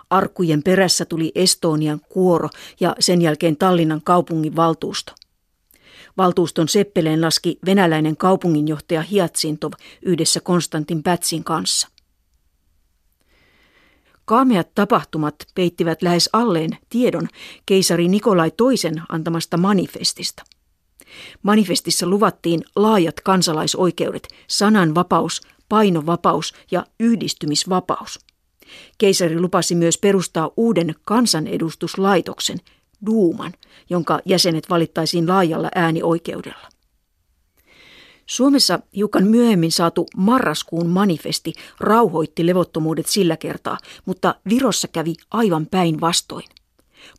Arkkujen 0.09 0.63
perässä 0.63 1.05
tuli 1.05 1.31
Estonian 1.35 2.01
kuoro 2.09 2.49
ja 2.79 2.95
sen 2.99 3.21
jälkeen 3.21 3.57
Tallinnan 3.57 4.01
kaupungin 4.03 4.55
valtuusto. 4.55 5.13
Valtuuston 6.17 6.67
seppeleen 6.67 7.21
laski 7.21 7.59
venäläinen 7.65 8.17
kaupunginjohtaja 8.17 9.01
Hiatsintov 9.01 9.71
yhdessä 10.01 10.39
Konstantin 10.39 11.03
Pätsin 11.03 11.43
kanssa. 11.43 11.87
Kaameat 14.25 14.75
tapahtumat 14.75 15.35
peittivät 15.55 16.01
lähes 16.01 16.29
alleen 16.33 16.69
tiedon 16.89 17.27
keisari 17.65 18.07
Nikolai 18.07 18.51
toisen 18.51 19.01
antamasta 19.09 19.57
manifestista. 19.57 20.43
Manifestissa 21.43 22.07
luvattiin 22.07 22.61
laajat 22.75 23.21
kansalaisoikeudet, 23.21 24.27
sananvapaus, 24.47 25.41
painovapaus 25.69 26.53
ja 26.71 26.85
yhdistymisvapaus. 26.99 28.19
Keisari 28.97 29.39
lupasi 29.39 29.75
myös 29.75 29.97
perustaa 29.97 30.51
uuden 30.57 30.95
kansanedustuslaitoksen, 31.05 32.57
Duuman, 33.05 33.53
jonka 33.89 34.19
jäsenet 34.25 34.69
valittaisiin 34.69 35.27
laajalla 35.27 35.69
äänioikeudella. 35.75 36.69
Suomessa 38.25 38.79
hiukan 38.95 39.23
myöhemmin 39.23 39.71
saatu 39.71 40.05
marraskuun 40.17 40.87
manifesti 40.87 41.53
rauhoitti 41.79 42.45
levottomuudet 42.45 43.05
sillä 43.05 43.37
kertaa, 43.37 43.77
mutta 44.05 44.35
Virossa 44.49 44.87
kävi 44.87 45.13
aivan 45.31 45.65
päinvastoin. 45.65 46.45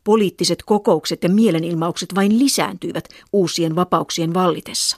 Poliittiset 0.03 0.63
kokoukset 0.63 1.23
ja 1.23 1.29
mielenilmaukset 1.29 2.15
vain 2.15 2.39
lisääntyivät 2.39 3.09
uusien 3.33 3.75
vapauksien 3.75 4.33
vallitessa. 4.33 4.97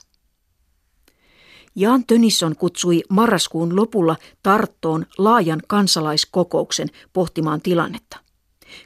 Jan 1.76 2.06
Tönisson 2.06 2.56
kutsui 2.56 3.02
marraskuun 3.08 3.76
lopulla 3.76 4.16
Tarttoon 4.42 5.06
laajan 5.18 5.62
kansalaiskokouksen 5.66 6.88
pohtimaan 7.12 7.60
tilannetta. 7.60 8.18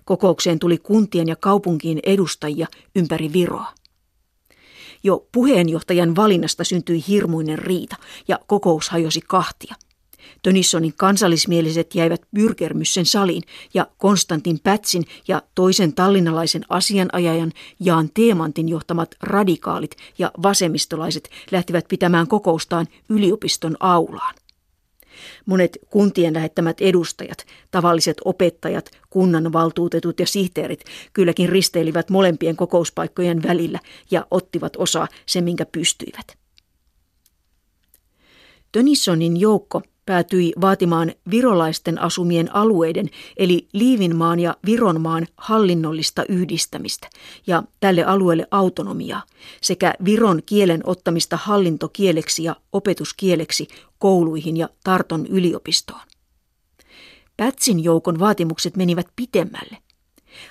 Kokoukseen 0.05 0.59
tuli 0.59 0.79
kuntien 0.79 1.29
ja 1.29 1.37
kaupunkien 1.37 1.99
edustajia 2.03 2.67
ympäri 2.97 3.33
Viroa. 3.33 3.73
Jo 5.03 5.27
puheenjohtajan 5.33 6.17
valinnasta 6.17 6.65
syntyi 6.65 7.05
hirmuinen 7.09 7.59
riita 7.59 7.97
ja 8.29 8.39
kokous 8.47 8.91
hajosi 8.91 9.21
kahtia– 9.21 9.75
Tönissonin 10.43 10.93
kansallismieliset 10.97 11.95
jäivät 11.95 12.23
Byrgermyssen 12.35 13.07
saliin 13.07 13.43
ja 13.75 13.87
Konstantin 13.99 14.61
Pätsin 14.61 15.05
ja 15.29 15.43
toisen 15.55 15.95
tallinnalaisen 15.95 16.65
asianajajan 16.69 17.53
Jaan 17.81 18.11
Teemantin 18.15 18.69
johtamat 18.69 19.15
radikaalit 19.21 19.97
ja 20.19 20.31
vasemmistolaiset 20.43 21.31
lähtivät 21.51 21.89
pitämään 21.89 22.29
kokoustaan 22.29 22.87
yliopiston 23.09 23.77
aulaan. 23.81 24.35
Monet 25.47 25.79
kuntien 25.91 26.35
lähettämät 26.35 26.81
edustajat, 26.81 27.47
tavalliset 27.71 28.17
opettajat, 28.25 28.91
kunnanvaltuutetut 29.11 30.21
ja 30.21 30.27
sihteerit 30.27 30.85
kylläkin 31.13 31.49
risteilivät 31.49 32.11
molempien 32.11 32.57
kokouspaikkojen 32.57 33.43
välillä 33.43 33.79
ja 34.11 34.27
ottivat 34.31 34.77
osaa 34.77 35.09
se, 35.27 35.41
minkä 35.41 35.67
pystyivät. 35.67 36.39
Tönissonin 38.73 39.41
joukko 39.41 39.83
päätyi 40.07 40.53
vaatimaan 40.61 41.13
virolaisten 41.31 42.01
asumien 42.01 42.55
alueiden 42.55 43.09
eli 43.37 43.69
Liivinmaan 43.73 44.41
ja 44.41 44.57
Vironmaan 44.67 45.27
hallinnollista 45.37 46.25
yhdistämistä 46.29 47.11
ja 47.47 47.63
tälle 47.81 48.05
alueelle 48.05 48.47
autonomiaa 48.51 49.23
sekä 49.61 49.95
viron 50.05 50.43
kielen 50.47 50.81
ottamista 50.85 51.37
hallintokieleksi 51.37 52.45
ja 52.45 52.57
opetuskieleksi 52.73 53.69
kouluihin 53.99 54.57
ja 54.57 54.69
Tarton 54.85 55.27
yliopistoon. 55.27 56.01
Pätsin 57.37 57.85
joukon 57.85 58.19
vaatimukset 58.19 58.77
menivät 58.77 59.07
pitemmälle. 59.17 59.79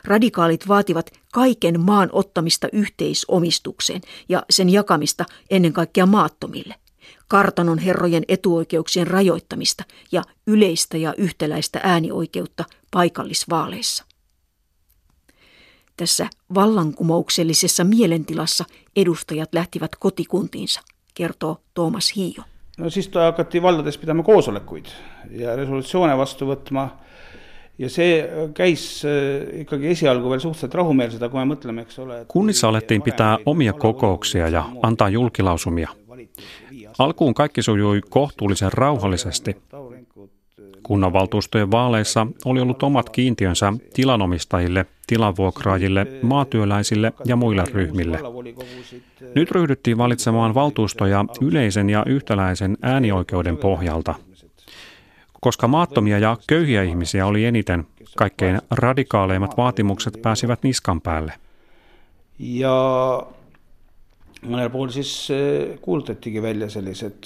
Radikaalit 0.03 0.67
vaativat 0.67 1.11
kaiken 1.33 1.79
maan 1.79 2.09
ottamista 2.11 2.67
yhteisomistukseen 2.73 4.01
ja 4.29 4.45
sen 4.49 4.69
jakamista 4.69 5.25
ennen 5.49 5.73
kaikkea 5.73 6.05
maattomille 6.05 6.75
kartanon 7.27 7.77
herrojen 7.77 8.23
etuoikeuksien 8.27 9.07
rajoittamista 9.07 9.83
ja 10.11 10.23
yleistä 10.47 10.97
ja 10.97 11.13
yhtäläistä 11.17 11.79
äänioikeutta 11.83 12.65
paikallisvaaleissa. 12.91 14.05
Tässä 15.97 16.27
vallankumouksellisessa 16.53 17.83
mielentilassa 17.83 18.65
edustajat 18.95 19.53
lähtivät 19.53 19.95
kotikuntiinsa, 19.95 20.81
kertoo 21.13 21.57
Tuomas 21.73 22.15
Hiio. 22.15 22.43
no 22.77 22.89
siis 22.89 23.11
hakati 23.13 23.61
valdades 23.61 23.97
pidama 23.97 24.23
koosolekuid 24.23 24.85
ja 25.29 25.55
resolutsioone 25.55 26.17
vastu 26.17 26.45
võtma 26.45 26.89
ja 27.81 27.89
see 27.89 28.21
käis 28.53 28.83
äh, 29.05 29.61
ikkagi 29.61 29.91
esialgu 29.95 30.29
veel 30.29 30.41
suhteliselt 30.43 30.75
rahumeelselt, 30.77 31.23
aga 31.23 31.33
kui 31.33 31.41
me 31.41 31.53
mõtleme, 31.53 31.85
eks 31.87 31.99
ole... 32.03 32.19
Kunnissa 32.27 32.69
alettiin 32.69 33.01
pitää 33.01 33.37
omia 33.45 33.73
kokouksia 33.73 34.47
ja 34.47 34.65
antaa 34.83 35.09
julkilausumia. 35.09 35.89
Alkuun 37.01 37.33
kaikki 37.33 37.61
sujui 37.61 38.01
kohtuullisen 38.09 38.73
rauhallisesti. 38.73 39.57
Kunnanvaltuustojen 40.83 41.71
vaaleissa 41.71 42.27
oli 42.45 42.61
ollut 42.61 42.83
omat 42.83 43.09
kiintiönsä 43.09 43.73
tilanomistajille, 43.93 44.85
tilavuokraajille, 45.07 46.07
maatyöläisille 46.21 47.13
ja 47.25 47.35
muille 47.35 47.63
ryhmille. 47.73 48.19
Nyt 49.35 49.51
ryhdyttiin 49.51 49.97
valitsemaan 49.97 50.53
valtuustoja 50.53 51.25
yleisen 51.41 51.89
ja 51.89 52.03
yhtäläisen 52.07 52.77
äänioikeuden 52.81 53.57
pohjalta. 53.57 54.15
Koska 55.41 55.67
maattomia 55.67 56.19
ja 56.19 56.37
köyhiä 56.47 56.83
ihmisiä 56.83 57.25
oli 57.25 57.45
eniten, 57.45 57.87
kaikkein 58.17 58.61
radikaaleimmat 58.71 59.57
vaatimukset 59.57 60.21
pääsivät 60.21 60.63
niskan 60.63 61.01
päälle. 61.01 61.33
Ja 62.39 63.23
mõnel 64.45 64.69
pool 64.73 64.89
siis 64.89 65.13
eh, 65.31 65.79
kuulutatigi 65.81 66.41
välja 66.41 66.69
sellised, 66.69 67.25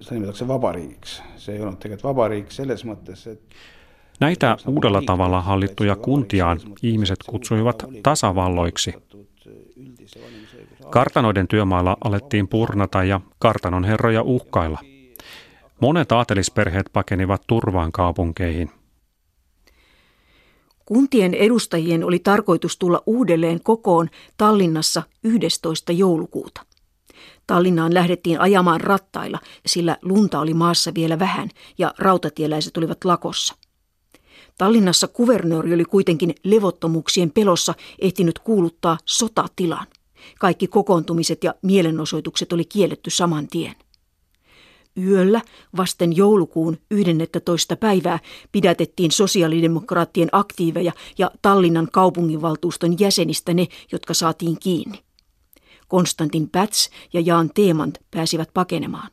seda 0.00 0.14
nimetatakse 0.14 0.48
vabariigiks. 0.48 1.22
see 1.36 1.56
ei 1.56 1.62
olnud 1.62 1.80
tegelikult 1.80 2.10
vabariik 2.10 2.52
selles 2.52 2.84
mõttes, 2.84 3.26
et 3.30 3.58
Näitä 4.20 4.56
uudella 4.66 5.02
tavalla 5.06 5.40
hallittuja 5.40 5.96
kuntiaan 5.96 6.60
ihmiset 6.82 7.18
kutsuivat 7.26 7.84
tasavalloiksi. 8.02 8.94
Kartanoiden 10.90 11.48
työmailla 11.48 11.96
alettiin 12.04 12.48
purnata 12.48 13.04
ja 13.04 13.20
kartanon 13.38 13.84
herroja 13.84 14.22
uhkailla. 14.22 14.78
Monet 15.80 16.12
aatelisperheet 16.12 16.86
pakenivat 16.92 17.42
turvaan 17.46 17.92
kaupunkeihin. 17.92 18.70
Kuntien 20.86 21.34
edustajien 21.34 22.04
oli 22.04 22.18
tarkoitus 22.18 22.76
tulla 22.76 23.02
uudelleen 23.06 23.62
kokoon 23.62 24.08
Tallinnassa 24.36 25.02
11. 25.24 25.92
joulukuuta. 25.92 26.60
Tallinnaan 27.46 27.94
lähdettiin 27.94 28.40
ajamaan 28.40 28.80
rattailla, 28.80 29.38
sillä 29.66 29.96
lunta 30.02 30.40
oli 30.40 30.54
maassa 30.54 30.94
vielä 30.94 31.18
vähän 31.18 31.48
ja 31.78 31.94
rautatieläiset 31.98 32.76
olivat 32.76 33.04
lakossa. 33.04 33.54
Tallinnassa 34.58 35.08
kuvernööri 35.08 35.74
oli 35.74 35.84
kuitenkin 35.84 36.34
levottomuuksien 36.44 37.30
pelossa 37.30 37.74
ehtinyt 37.98 38.38
kuuluttaa 38.38 38.98
sotatilan. 39.04 39.86
Kaikki 40.38 40.66
kokoontumiset 40.66 41.44
ja 41.44 41.54
mielenosoitukset 41.62 42.52
oli 42.52 42.64
kielletty 42.64 43.10
saman 43.10 43.48
tien. 43.48 43.74
Yöllä 45.02 45.40
vasten 45.76 46.16
joulukuun 46.16 46.78
11. 46.90 47.76
päivää 47.76 48.18
pidätettiin 48.52 49.10
sosiaalidemokraattien 49.10 50.28
aktiiveja 50.32 50.92
ja 51.18 51.30
Tallinnan 51.42 51.88
kaupunginvaltuuston 51.92 52.98
jäsenistä 52.98 53.54
ne, 53.54 53.66
jotka 53.92 54.14
saatiin 54.14 54.60
kiinni. 54.60 54.98
Konstantin 55.88 56.48
Päts 56.50 56.90
ja 57.12 57.20
Jaan 57.20 57.50
Teemant 57.54 57.98
pääsivät 58.10 58.50
pakenemaan. 58.54 59.10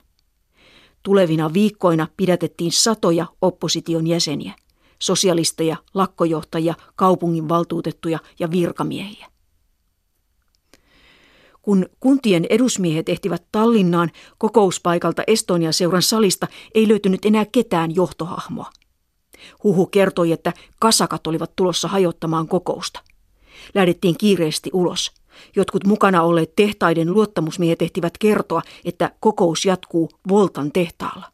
Tulevina 1.03 1.53
viikkoina 1.53 2.07
pidätettiin 2.17 2.71
satoja 2.71 3.25
opposition 3.41 4.07
jäseniä, 4.07 4.55
sosialisteja, 4.99 5.77
lakkojohtajia, 5.93 6.73
kaupunginvaltuutettuja 6.95 8.19
ja 8.39 8.51
virkamiehiä. 8.51 9.32
Kun 11.63 11.85
kuntien 11.99 12.45
edusmiehet 12.49 13.09
ehtivät 13.09 13.43
Tallinnaan 13.51 14.11
kokouspaikalta 14.37 15.23
Estonia-seuran 15.27 16.01
salista, 16.01 16.47
ei 16.75 16.87
löytynyt 16.87 17.25
enää 17.25 17.45
ketään 17.45 17.95
johtohahmoa. 17.95 18.69
Huhu 19.63 19.85
kertoi, 19.85 20.31
että 20.31 20.53
kasakat 20.79 21.27
olivat 21.27 21.55
tulossa 21.55 21.87
hajottamaan 21.87 22.47
kokousta. 22.47 22.99
Lähdettiin 23.73 24.17
kiireesti 24.17 24.69
ulos. 24.73 25.11
Jotkut 25.55 25.85
mukana 25.85 26.23
olleet 26.23 26.55
tehtaiden 26.55 27.13
luottamusmiehet 27.13 27.81
ehtivät 27.81 28.17
kertoa, 28.17 28.61
että 28.85 29.11
kokous 29.19 29.65
jatkuu 29.65 30.09
Voltan 30.29 30.71
tehtaalla. 30.71 31.31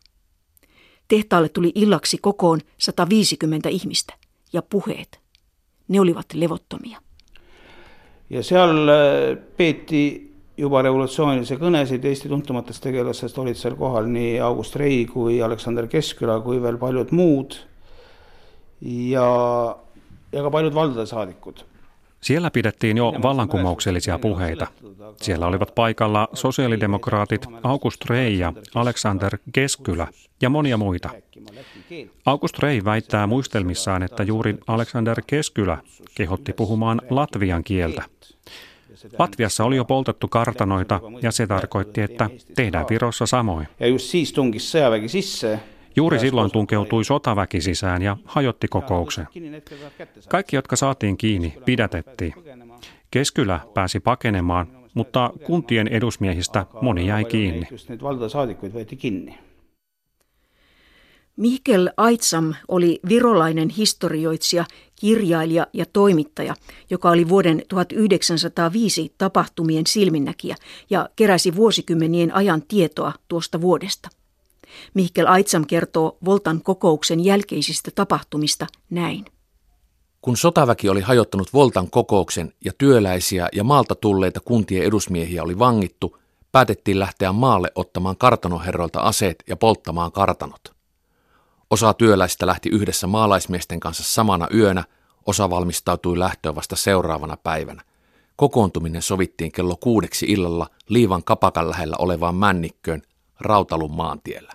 Tehtaalle 1.07 1.49
tuli 1.49 1.71
illaksi 1.75 2.17
kokoon 2.17 2.59
150 2.77 3.69
ihmistä 3.69 4.13
ja 4.53 4.61
puheet. 4.61 5.19
Ne 5.87 6.01
olivat 6.01 6.25
levottomia 6.33 7.01
ja 8.29 8.43
seal 8.45 8.89
äh, 8.89 9.37
peeti 9.57 10.03
juba 10.59 10.81
revolutsioonilisi 10.83 11.55
kõnesid 11.59 12.03
Eesti 12.05 12.29
tuntumatest 12.31 12.83
tegelastest 12.83 13.37
olid 13.39 13.57
seal 13.57 13.77
kohal 13.79 14.09
nii 14.11 14.37
August 14.43 14.75
Rei 14.79 15.05
kui 15.09 15.39
Aleksander 15.43 15.87
Keskküla 15.91 16.39
kui 16.43 16.59
veel 16.61 16.77
paljud 16.81 17.13
muud 17.15 17.55
ja, 18.83 19.27
ja 20.33 20.43
ka 20.45 20.51
paljud 20.51 20.75
valdade 20.75 21.07
saadikud. 21.09 21.63
Siellä 22.21 22.51
pidettiin 22.51 22.97
jo 22.97 23.13
vallankumouksellisia 23.21 24.19
puheita. 24.19 24.67
Siellä 25.21 25.47
olivat 25.47 25.75
paikalla 25.75 26.27
sosiaalidemokraatit 26.33 27.45
August 27.63 28.05
Rei 28.09 28.39
ja 28.39 28.53
Alexander 28.75 29.37
Keskylä 29.51 30.07
ja 30.41 30.49
monia 30.49 30.77
muita. 30.77 31.09
August 32.25 32.59
Rei 32.59 32.85
väittää 32.85 33.27
muistelmissaan, 33.27 34.03
että 34.03 34.23
juuri 34.23 34.57
Alexander 34.67 35.21
Keskylä 35.27 35.77
kehotti 36.15 36.53
puhumaan 36.53 37.01
latvian 37.09 37.63
kieltä. 37.63 38.03
Latviassa 39.19 39.63
oli 39.63 39.75
jo 39.75 39.85
poltettu 39.85 40.27
kartanoita 40.27 41.01
ja 41.21 41.31
se 41.31 41.47
tarkoitti, 41.47 42.01
että 42.01 42.29
tehdään 42.55 42.85
Virossa 42.89 43.25
samoin. 43.25 43.67
Ja 43.79 43.87
just 43.87 44.05
siis 44.05 44.33
tungis 44.33 44.75
sõjavägi 44.75 45.07
sisse 45.07 45.59
Juuri 45.95 46.19
silloin 46.19 46.51
tunkeutui 46.51 47.05
sotaväki 47.05 47.61
sisään 47.61 48.01
ja 48.01 48.17
hajotti 48.25 48.67
kokouksen. 48.67 49.27
Kaikki, 50.29 50.55
jotka 50.55 50.75
saatiin 50.75 51.17
kiinni, 51.17 51.53
pidätettiin. 51.65 52.33
Keskylä 53.11 53.59
pääsi 53.73 53.99
pakenemaan, 53.99 54.67
mutta 54.93 55.33
kuntien 55.45 55.87
edusmiehistä 55.87 56.65
moni 56.81 57.07
jäi 57.07 57.25
kiinni. 57.25 57.67
Mihkel 61.39 61.89
Aitsam 61.97 62.53
oli 62.67 62.99
virolainen 63.09 63.69
historioitsija, 63.69 64.65
kirjailija 64.95 65.67
ja 65.73 65.85
toimittaja, 65.93 66.53
joka 66.89 67.09
oli 67.09 67.29
vuoden 67.29 67.61
1905 67.69 69.13
tapahtumien 69.17 69.87
silminnäkijä 69.87 70.55
ja 70.89 71.09
keräsi 71.15 71.55
vuosikymmenien 71.55 72.35
ajan 72.35 72.61
tietoa 72.67 73.13
tuosta 73.27 73.61
vuodesta. 73.61 74.09
Mihkel 74.93 75.27
Aitsam 75.27 75.65
kertoo 75.65 76.17
Voltan 76.25 76.61
kokouksen 76.61 77.25
jälkeisistä 77.25 77.91
tapahtumista 77.95 78.67
näin. 78.89 79.25
Kun 80.21 80.37
sotaväki 80.37 80.89
oli 80.89 81.01
hajottanut 81.01 81.53
Voltan 81.53 81.89
kokouksen 81.89 82.53
ja 82.65 82.71
työläisiä 82.77 83.49
ja 83.53 83.63
maalta 83.63 83.95
tulleita 83.95 84.39
kuntien 84.39 84.83
edusmiehiä 84.83 85.43
oli 85.43 85.59
vangittu, 85.59 86.17
päätettiin 86.51 86.99
lähteä 86.99 87.31
maalle 87.31 87.71
ottamaan 87.75 88.17
kartanoherroilta 88.17 88.99
aseet 88.99 89.43
ja 89.47 89.55
polttamaan 89.55 90.11
kartanot. 90.11 90.61
Osa 91.69 91.93
työläisistä 91.93 92.47
lähti 92.47 92.69
yhdessä 92.69 93.07
maalaismiesten 93.07 93.79
kanssa 93.79 94.03
samana 94.03 94.47
yönä, 94.53 94.83
osa 95.25 95.49
valmistautui 95.49 96.19
lähtöön 96.19 96.55
vasta 96.55 96.75
seuraavana 96.75 97.37
päivänä. 97.37 97.81
Kokoontuminen 98.35 99.01
sovittiin 99.01 99.51
kello 99.51 99.75
kuudeksi 99.75 100.25
illalla 100.25 100.67
Liivan 100.89 101.23
kapakan 101.23 101.69
lähellä 101.69 101.95
olevaan 101.99 102.35
männikköön 102.35 103.01
Rautalun 103.39 103.91
maantiellä. 103.91 104.53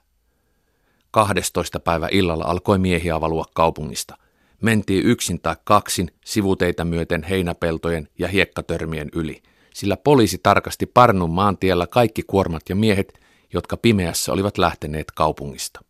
12. 1.15 1.81
päivä 1.81 2.09
illalla 2.11 2.45
alkoi 2.45 2.79
miehiä 2.79 3.21
valua 3.21 3.45
kaupungista. 3.55 4.17
Mentiin 4.63 5.07
yksin 5.07 5.41
tai 5.41 5.57
kaksin 5.65 6.11
sivuteitä 6.25 6.85
myöten 6.85 7.23
heinäpeltojen 7.23 8.09
ja 8.19 8.29
hiekkatörmien 8.29 9.09
yli, 9.13 9.43
sillä 9.75 9.97
poliisi 9.97 10.41
tarkasti 10.43 10.87
Parnun 10.87 11.31
maantiellä 11.31 11.87
kaikki 11.87 12.23
kuormat 12.23 12.63
ja 12.69 12.77
miehet, 12.77 13.21
jotka 13.53 13.77
pimeässä 13.77 14.33
olivat 14.33 14.59
lähteneet 14.59 15.11
kaupungista. 15.11 15.81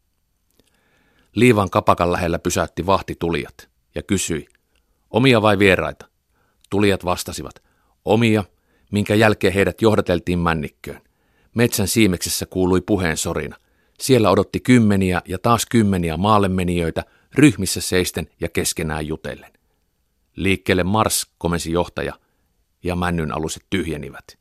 Liivan 1.35 1.71
kapakan 1.71 2.13
lähellä 2.13 2.39
pysäytti 2.39 2.87
vahti 2.87 3.17
tulijat 3.19 3.69
ja 3.95 4.03
kysyi, 4.03 4.47
omia 5.11 5.43
vai 5.43 5.59
vieraita? 5.59 6.09
Tulijat 6.71 7.05
vastasivat, 7.05 7.63
omia, 8.05 8.45
minkä 8.93 9.15
jälkeen 9.15 9.55
heidät 9.55 9.83
johdateltiin 9.83 10.39
männikköön. 10.39 11.01
Metsän 11.55 11.89
siimeksessä 11.89 12.47
kuului 12.47 12.81
puheen 12.81 13.17
sorina. 13.17 13.57
Siellä 14.01 14.31
odotti 14.31 14.61
kymmeniä 14.61 15.23
ja 15.29 15.39
taas 15.39 15.67
kymmeniä 15.67 16.17
maallemenijöitä 16.17 17.05
ryhmissä 17.35 17.81
seisten 17.81 18.29
ja 18.41 18.49
keskenään 18.49 19.07
jutellen. 19.07 19.53
Liikkeelle 20.37 20.85
Mars, 20.85 21.27
komensi 21.39 21.73
johtaja, 21.73 22.15
ja 22.83 22.97
männyn 22.97 23.33
aluset 23.33 23.63
tyhjenivät. 23.71 24.39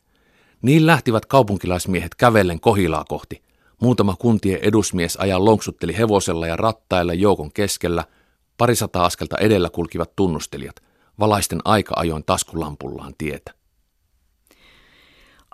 Niin 0.62 0.88
lähtivät 0.88 1.26
kaupunkilaismiehet 1.26 2.16
kävellen 2.16 2.60
kohilaa 2.60 3.06
kohti. 3.10 3.44
Muutama 3.82 4.16
kuntien 4.16 4.60
edusmies 4.62 5.18
ajan 5.18 5.46
lonksutteli 5.46 5.98
hevosella 5.98 6.48
ja 6.48 6.56
rattailla 6.56 7.14
joukon 7.14 7.52
keskellä. 7.54 8.04
Parisata 8.58 9.06
askelta 9.06 9.38
edellä 9.38 9.70
kulkivat 9.70 10.16
tunnustelijat, 10.16 10.76
valaisten 11.20 11.60
aika 11.66 11.94
ajoin 11.98 12.24
taskulampullaan 12.26 13.14
tietä. 13.18 13.54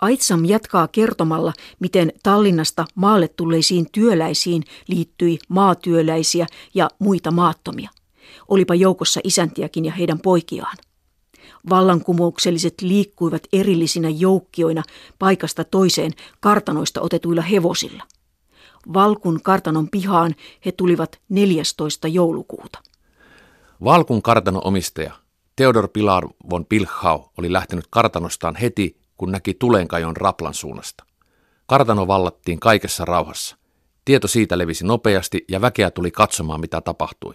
Aitsam 0.00 0.44
jatkaa 0.44 0.88
kertomalla, 0.88 1.52
miten 1.80 2.12
Tallinnasta 2.22 2.84
maalle 2.94 3.28
tulleisiin 3.28 3.86
työläisiin 3.92 4.62
liittyi 4.88 5.38
maatyöläisiä 5.48 6.46
ja 6.74 6.88
muita 6.98 7.30
maattomia. 7.30 7.90
Olipa 8.48 8.74
joukossa 8.74 9.20
isäntiäkin 9.24 9.84
ja 9.84 9.92
heidän 9.92 10.18
poikiaan. 10.18 10.76
Vallankumoukselliset 11.70 12.74
liikkuivat 12.80 13.42
erillisinä 13.52 14.08
joukkioina 14.08 14.82
paikasta 15.18 15.64
toiseen 15.64 16.12
kartanoista 16.40 17.00
otetuilla 17.00 17.42
hevosilla. 17.42 18.04
Valkun 18.94 19.40
kartanon 19.42 19.88
pihaan 19.88 20.34
he 20.66 20.72
tulivat 20.72 21.20
14. 21.28 22.08
joulukuuta. 22.08 22.78
Valkun 23.84 24.22
kartanon 24.22 24.62
omistaja 24.64 25.12
Theodor 25.56 25.88
Pilar 25.88 26.28
von 26.50 26.66
Pilchau 26.66 27.22
oli 27.38 27.52
lähtenyt 27.52 27.84
kartanostaan 27.90 28.56
heti, 28.56 28.99
kun 29.20 29.32
näki 29.32 29.54
tulenkajon 29.54 30.16
Raplan 30.16 30.54
suunnasta. 30.54 31.04
Kartano 31.66 32.06
vallattiin 32.06 32.60
kaikessa 32.60 33.04
rauhassa. 33.04 33.56
Tieto 34.04 34.28
siitä 34.28 34.58
levisi 34.58 34.86
nopeasti 34.86 35.44
ja 35.48 35.60
väkeä 35.60 35.90
tuli 35.90 36.10
katsomaan, 36.10 36.60
mitä 36.60 36.80
tapahtui. 36.80 37.34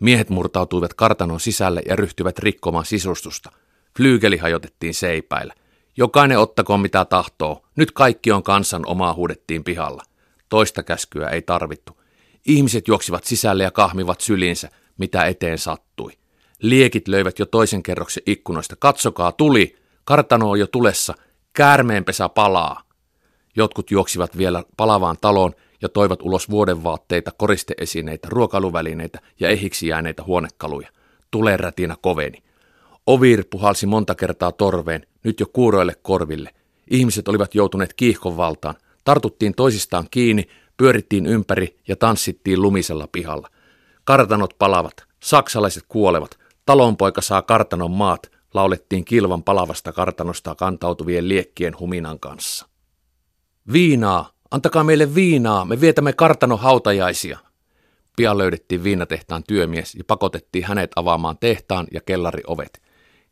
Miehet 0.00 0.30
murtautuivat 0.30 0.94
kartanon 0.94 1.40
sisälle 1.40 1.82
ja 1.88 1.96
ryhtyivät 1.96 2.38
rikkomaan 2.38 2.84
sisustusta. 2.84 3.50
Flyygeli 3.96 4.36
hajotettiin 4.36 4.94
seipäillä. 4.94 5.54
Jokainen 5.96 6.38
ottakoon 6.38 6.80
mitä 6.80 7.04
tahtoo. 7.04 7.66
Nyt 7.76 7.92
kaikki 7.92 8.32
on 8.32 8.42
kansan 8.42 8.86
omaa 8.86 9.14
huudettiin 9.14 9.64
pihalla. 9.64 10.02
Toista 10.48 10.82
käskyä 10.82 11.28
ei 11.28 11.42
tarvittu. 11.42 12.00
Ihmiset 12.46 12.88
juoksivat 12.88 13.24
sisälle 13.24 13.62
ja 13.62 13.70
kahmivat 13.70 14.20
syliinsä, 14.20 14.68
mitä 14.98 15.24
eteen 15.24 15.58
sattui. 15.58 16.12
Liekit 16.62 17.08
löivät 17.08 17.38
jo 17.38 17.46
toisen 17.46 17.82
kerroksen 17.82 18.22
ikkunoista. 18.26 18.76
Katsokaa, 18.76 19.32
tuli! 19.32 19.83
Kartano 20.04 20.50
on 20.50 20.58
jo 20.58 20.66
tulessa. 20.66 21.14
Käärmeenpesä 21.52 22.28
palaa. 22.28 22.82
Jotkut 23.56 23.90
juoksivat 23.90 24.38
vielä 24.38 24.62
palavaan 24.76 25.16
taloon 25.20 25.52
ja 25.82 25.88
toivat 25.88 26.22
ulos 26.22 26.50
vuodenvaatteita, 26.50 27.30
koristeesineitä, 27.36 28.28
ruokailuvälineitä 28.30 29.18
ja 29.40 29.48
ehiksi 29.48 29.88
jääneitä 29.88 30.22
huonekaluja. 30.22 30.88
Tulen 31.30 31.60
rätinä 31.60 31.96
koveni. 32.00 32.42
Ovir 33.06 33.44
puhalsi 33.50 33.86
monta 33.86 34.14
kertaa 34.14 34.52
torveen, 34.52 35.06
nyt 35.24 35.40
jo 35.40 35.46
kuuroille 35.52 35.96
korville. 36.02 36.50
Ihmiset 36.90 37.28
olivat 37.28 37.54
joutuneet 37.54 37.94
kiihkon 37.94 38.36
valtaan. 38.36 38.74
Tartuttiin 39.04 39.54
toisistaan 39.54 40.06
kiinni, 40.10 40.48
pyörittiin 40.76 41.26
ympäri 41.26 41.76
ja 41.88 41.96
tanssittiin 41.96 42.62
lumisella 42.62 43.08
pihalla. 43.12 43.48
Kartanot 44.04 44.54
palavat, 44.58 45.04
saksalaiset 45.20 45.84
kuolevat, 45.88 46.38
talonpoika 46.66 47.20
saa 47.20 47.42
kartanon 47.42 47.90
maat, 47.90 48.30
laulettiin 48.54 49.04
kilvan 49.04 49.42
palavasta 49.42 49.92
kartanosta 49.92 50.54
kantautuvien 50.54 51.28
liekkien 51.28 51.78
huminan 51.78 52.20
kanssa. 52.20 52.68
Viinaa, 53.72 54.30
antakaa 54.50 54.84
meille 54.84 55.14
viinaa, 55.14 55.64
me 55.64 55.80
vietämme 55.80 56.12
kartanon 56.12 56.58
hautajaisia. 56.58 57.38
Pian 58.16 58.38
löydettiin 58.38 58.84
viinatehtaan 58.84 59.44
työmies 59.44 59.94
ja 59.94 60.04
pakotettiin 60.04 60.64
hänet 60.64 60.90
avaamaan 60.96 61.38
tehtaan 61.38 61.86
ja 61.92 62.00
kellari 62.00 62.42
ovet. 62.46 62.82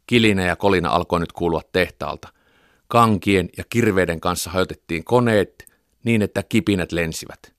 Kilinä 0.06 0.46
ja 0.46 0.56
kolina 0.56 0.90
alkoi 0.90 1.20
nyt 1.20 1.32
kuulua 1.32 1.60
tehtaalta. 1.72 2.28
Kankien 2.88 3.48
ja 3.56 3.64
kirveiden 3.68 4.20
kanssa 4.20 4.50
hajotettiin 4.50 5.04
koneet 5.04 5.72
niin, 6.04 6.22
että 6.22 6.42
kipinät 6.42 6.92
lensivät. 6.92 7.54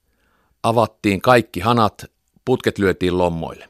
Avattiin 0.64 1.22
kaikki 1.22 1.60
hanat, 1.60 2.06
putket 2.46 2.78
lyötiin 2.78 3.18
lommoille. 3.18 3.70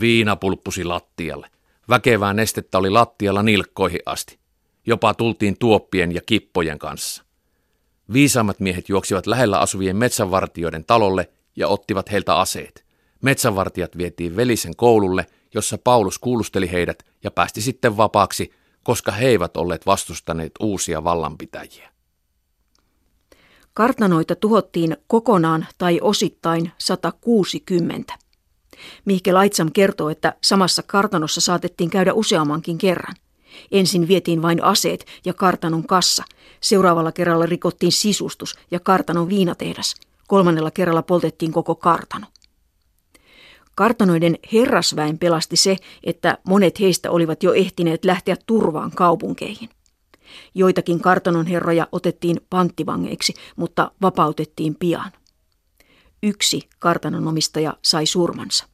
Viina 0.00 0.36
pulppusi 0.36 0.84
lattialle. 0.84 1.50
Väkevää 1.88 2.34
nestettä 2.34 2.78
oli 2.78 2.90
lattialla 2.90 3.42
nilkkoihin 3.42 4.00
asti. 4.06 4.38
Jopa 4.86 5.14
tultiin 5.14 5.56
tuoppien 5.58 6.14
ja 6.14 6.20
kippojen 6.26 6.78
kanssa. 6.78 7.24
Viisaammat 8.12 8.60
miehet 8.60 8.88
juoksivat 8.88 9.26
lähellä 9.26 9.58
asuvien 9.58 9.96
metsänvartijoiden 9.96 10.84
talolle 10.84 11.30
ja 11.56 11.68
ottivat 11.68 12.12
heiltä 12.12 12.36
aseet. 12.36 12.84
Metsänvartijat 13.22 13.98
vietiin 13.98 14.36
velisen 14.36 14.76
koululle, 14.76 15.26
jossa 15.54 15.78
Paulus 15.78 16.18
kuulusteli 16.18 16.72
heidät 16.72 17.02
ja 17.24 17.30
päästi 17.30 17.60
sitten 17.60 17.96
vapaaksi, 17.96 18.52
koska 18.82 19.12
he 19.12 19.26
eivät 19.26 19.56
olleet 19.56 19.86
vastustaneet 19.86 20.52
uusia 20.60 21.04
vallanpitäjiä. 21.04 21.90
Kartanoita 23.74 24.36
tuhottiin 24.36 24.96
kokonaan 25.06 25.66
tai 25.78 26.00
osittain 26.02 26.72
160. 26.78 28.23
Mihke 29.04 29.32
Laitsam 29.32 29.72
kertoo, 29.72 30.08
että 30.10 30.34
samassa 30.40 30.82
kartanossa 30.82 31.40
saatettiin 31.40 31.90
käydä 31.90 32.12
useammankin 32.12 32.78
kerran. 32.78 33.14
Ensin 33.72 34.08
vietiin 34.08 34.42
vain 34.42 34.64
aseet 34.64 35.06
ja 35.24 35.34
kartanon 35.34 35.86
kassa. 35.86 36.24
Seuraavalla 36.60 37.12
kerralla 37.12 37.46
rikottiin 37.46 37.92
sisustus 37.92 38.54
ja 38.70 38.80
kartanon 38.80 39.28
viinatehdas. 39.28 39.94
Kolmannella 40.28 40.70
kerralla 40.70 41.02
poltettiin 41.02 41.52
koko 41.52 41.74
kartano. 41.74 42.26
Kartanoiden 43.74 44.38
herrasväen 44.52 45.18
pelasti 45.18 45.56
se, 45.56 45.76
että 46.04 46.38
monet 46.44 46.80
heistä 46.80 47.10
olivat 47.10 47.42
jo 47.42 47.52
ehtineet 47.52 48.04
lähteä 48.04 48.36
turvaan 48.46 48.90
kaupunkeihin. 48.90 49.68
Joitakin 50.54 51.00
kartanon 51.00 51.46
herroja 51.46 51.88
otettiin 51.92 52.40
panttivangeiksi, 52.50 53.34
mutta 53.56 53.90
vapautettiin 54.02 54.74
pian. 54.74 55.12
Yksi 56.24 56.68
kartanon 56.78 57.28
omistaja 57.28 57.76
sai 57.82 58.06
surmansa. 58.06 58.66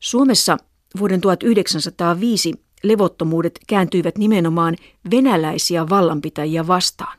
Suomessa 0.00 0.56
vuoden 0.98 1.20
1905 1.20 2.52
levottomuudet 2.82 3.58
kääntyivät 3.66 4.18
nimenomaan 4.18 4.76
venäläisiä 5.10 5.88
vallanpitäjiä 5.88 6.66
vastaan. 6.66 7.18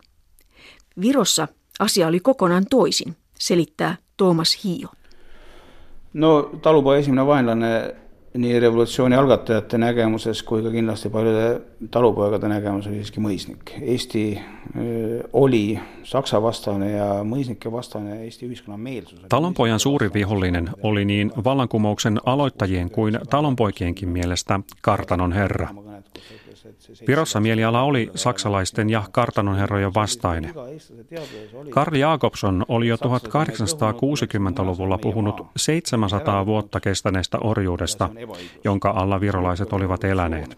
Virossa 1.02 1.48
asia 1.80 2.08
oli 2.08 2.20
kokonaan 2.20 2.66
toisin, 2.70 3.16
selittää 3.40 3.98
Toomas 4.18 4.64
Hiio. 4.64 4.90
no 6.14 6.50
talupoja 6.62 7.00
esimene 7.00 7.26
vaenlane 7.26 7.96
nii 8.38 8.60
revolutsiooni 8.60 9.16
algatajate 9.16 9.78
nägemuses 9.78 10.44
kui 10.44 10.64
ka 10.64 10.72
kindlasti 10.72 11.10
paljude 11.10 11.62
talupoegade 11.92 12.50
nägemus 12.52 12.88
oli 12.88 13.00
siiski 13.00 13.24
mõisnik. 13.24 13.76
Eesti 13.82 14.24
oli 15.34 15.80
Saksa 16.04 16.42
vastane 16.42 16.92
ja 16.92 17.08
mõisnike 17.28 17.72
vastane 17.72 18.22
Eesti 18.24 18.50
ühiskonna 18.50 18.78
meelsus. 18.78 19.20
Talonpojan 19.30 19.80
suuri 19.80 20.10
vihollinen 20.14 20.70
oli 20.84 21.06
niin 21.06 21.32
vallankumouksen 21.44 22.20
aloittajien 22.26 22.90
kuin 22.90 23.20
talonpoikienkin 23.30 24.10
mielestä 24.10 24.60
kartanon 24.82 25.32
herra. 25.32 25.70
Virossa 27.08 27.40
mieliala 27.40 27.82
oli 27.82 28.12
saksalaisten 28.16 28.90
ja 28.90 29.04
kartanonherrojen 29.12 29.94
vastainen. 29.94 30.54
Karl 31.70 31.96
Jakobson 31.96 32.66
oli 32.68 32.88
jo 32.88 32.96
1860-luvulla 32.96 34.98
puhunut 34.98 35.48
700 35.58 36.46
vuotta 36.46 36.80
kestäneestä 36.80 37.38
orjuudesta, 37.38 38.10
jonka 38.64 38.90
alla 38.90 39.22
virolaiset 39.22 39.74
olivat 39.74 40.04
eläneet. 40.04 40.58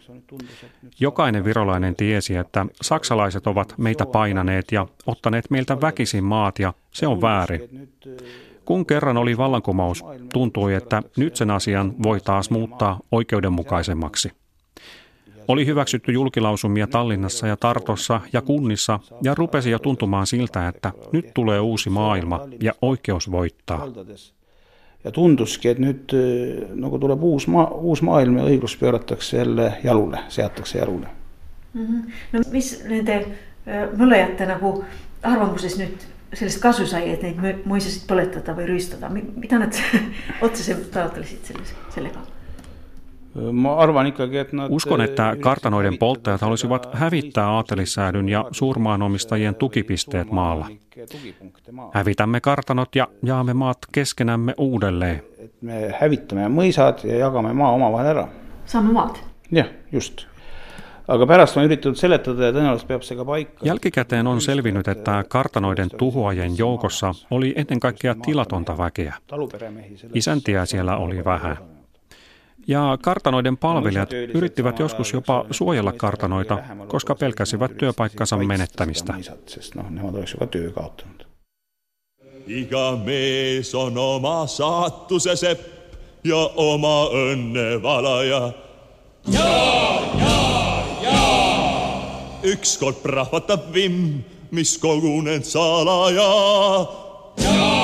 Jokainen 0.99 1.45
virolainen 1.45 1.95
tiesi, 1.95 2.35
että 2.35 2.65
saksalaiset 2.81 3.47
ovat 3.47 3.73
meitä 3.77 4.05
painaneet 4.05 4.71
ja 4.71 4.87
ottaneet 5.05 5.45
meiltä 5.49 5.81
väkisin 5.81 6.23
maat 6.23 6.59
ja 6.59 6.73
se 6.91 7.07
on 7.07 7.21
väärin. 7.21 7.89
Kun 8.65 8.85
kerran 8.85 9.17
oli 9.17 9.37
vallankumous, 9.37 10.05
tuntui, 10.33 10.73
että 10.73 11.03
nyt 11.17 11.35
sen 11.35 11.51
asian 11.51 11.93
voi 12.03 12.19
taas 12.19 12.49
muuttaa 12.49 12.99
oikeudenmukaisemmaksi. 13.11 14.31
Oli 15.47 15.65
hyväksytty 15.65 16.11
julkilausumia 16.11 16.87
Tallinnassa 16.87 17.47
ja 17.47 17.57
Tartossa 17.57 18.21
ja 18.33 18.41
kunnissa 18.41 18.99
ja 19.23 19.35
rupesi 19.35 19.71
jo 19.71 19.79
tuntumaan 19.79 20.27
siltä, 20.27 20.67
että 20.67 20.91
nyt 21.11 21.33
tulee 21.33 21.59
uusi 21.59 21.89
maailma 21.89 22.47
ja 22.61 22.73
oikeus 22.81 23.31
voittaa. 23.31 23.87
ja 25.03 25.11
tunduski, 25.11 25.69
et 25.69 25.79
nüüd 25.79 26.13
nagu 26.75 26.99
tuleb 26.99 27.23
uus 27.23 27.47
maa, 27.47 27.67
uus 27.71 28.01
maailm 28.01 28.37
ja 28.37 28.43
õiglus 28.43 28.75
pööratakse 28.79 29.37
jälle 29.37 29.73
jalule, 29.83 30.19
seatakse 30.29 30.79
jalule 30.79 31.07
mm. 31.73 31.85
-hmm. 31.85 32.11
no 32.33 32.41
mis 32.51 32.83
nende 32.83 33.25
mõlejate 33.97 34.47
nagu 34.49 34.83
arvamuses 35.23 35.77
nüüd 35.77 36.07
sellest 36.33 36.61
kasu 36.61 36.87
sai, 36.87 37.11
et 37.13 37.21
neid 37.23 37.65
muisasid 37.65 38.07
põletada 38.09 38.55
või 38.57 38.67
rüüstada, 38.67 39.09
mida 39.11 39.59
nad 39.59 39.77
otseselt 40.45 40.91
taotlesid 40.91 41.45
selles, 41.45 41.73
sellega? 41.93 42.17
ma 42.17 42.17
arvan 42.17 42.17
ikkagi, 42.17 42.17
et 42.17 42.25
nad... 42.25 42.36
Uskon, 44.69 45.01
että 45.01 45.35
kartanoiden 45.39 45.97
polttajat 45.97 46.41
halusivat 46.41 46.89
hävittää 46.93 47.49
aatelissäädyn 47.49 48.29
ja 48.29 48.45
suurmaanomistajien 48.51 49.55
tukipisteet 49.55 50.31
maalla. 50.31 50.67
Hävitämme 51.93 52.41
kartanot 52.41 52.95
ja 52.95 53.07
jaamme 53.23 53.53
maat 53.53 53.77
keskenämme 53.91 54.53
uudelleen. 54.57 55.23
me 55.61 55.95
hävitame 55.99 56.47
mõisad 56.47 57.01
ja 57.03 57.17
jagame 57.17 57.53
maa 57.53 57.71
omavahel 57.71 58.07
ära. 58.07 58.27
saame 58.65 58.91
maad? 58.93 59.15
jah, 59.51 59.67
just 59.91 60.27
aga 61.07 61.27
pärast 61.27 61.57
on 61.57 61.65
üritatud 61.67 61.95
seletada 61.95 62.49
ja 62.49 62.55
tõenäoliselt 62.55 62.87
peab 62.87 63.05
see 63.07 63.17
ka 63.17 63.25
paikka. 63.25 63.65
Jälkikäteen 63.65 64.27
on 64.27 64.41
selvinnyt, 64.41 64.87
että 64.87 65.23
kartanoiden 65.29 65.89
tuhoajien 65.97 66.57
joukossa 66.57 67.13
oli 67.31 67.53
ennen 67.55 67.79
kaikkea 67.79 68.15
tilatonta 68.25 68.77
väkeä. 68.77 69.13
Isäntiä 70.13 70.65
siellä 70.65 70.97
oli 70.97 71.25
vähän. 71.25 71.76
Ja 72.67 72.97
kartanoiden 73.01 73.57
palvelijat 73.57 74.13
yrittivät 74.13 74.79
joskus 74.79 75.13
jopa 75.13 75.45
suojella 75.51 75.91
kartanoita, 75.91 76.57
koska 76.87 77.15
pelkäsivät 77.15 77.77
työpaikkansa 77.77 78.37
menettämistä. 78.37 79.13
Iga 82.47 82.97
mees 83.05 83.75
on 83.75 83.97
oma 83.97 84.47
saatuse 84.47 85.35
sepp 85.35 85.61
ja 86.23 86.37
oma 86.55 87.05
õnne 87.11 87.81
valaja. 87.83 88.51
Jaa, 89.27 90.01
jaa, 90.19 90.87
jaa! 91.03 92.39
Ükskord 92.43 92.95
prahvatab 93.03 93.73
vimm, 93.73 94.23
mis 94.51 94.77
kogunenud 94.77 95.43
salaja. 95.43 96.31
Jaa, 97.43 97.76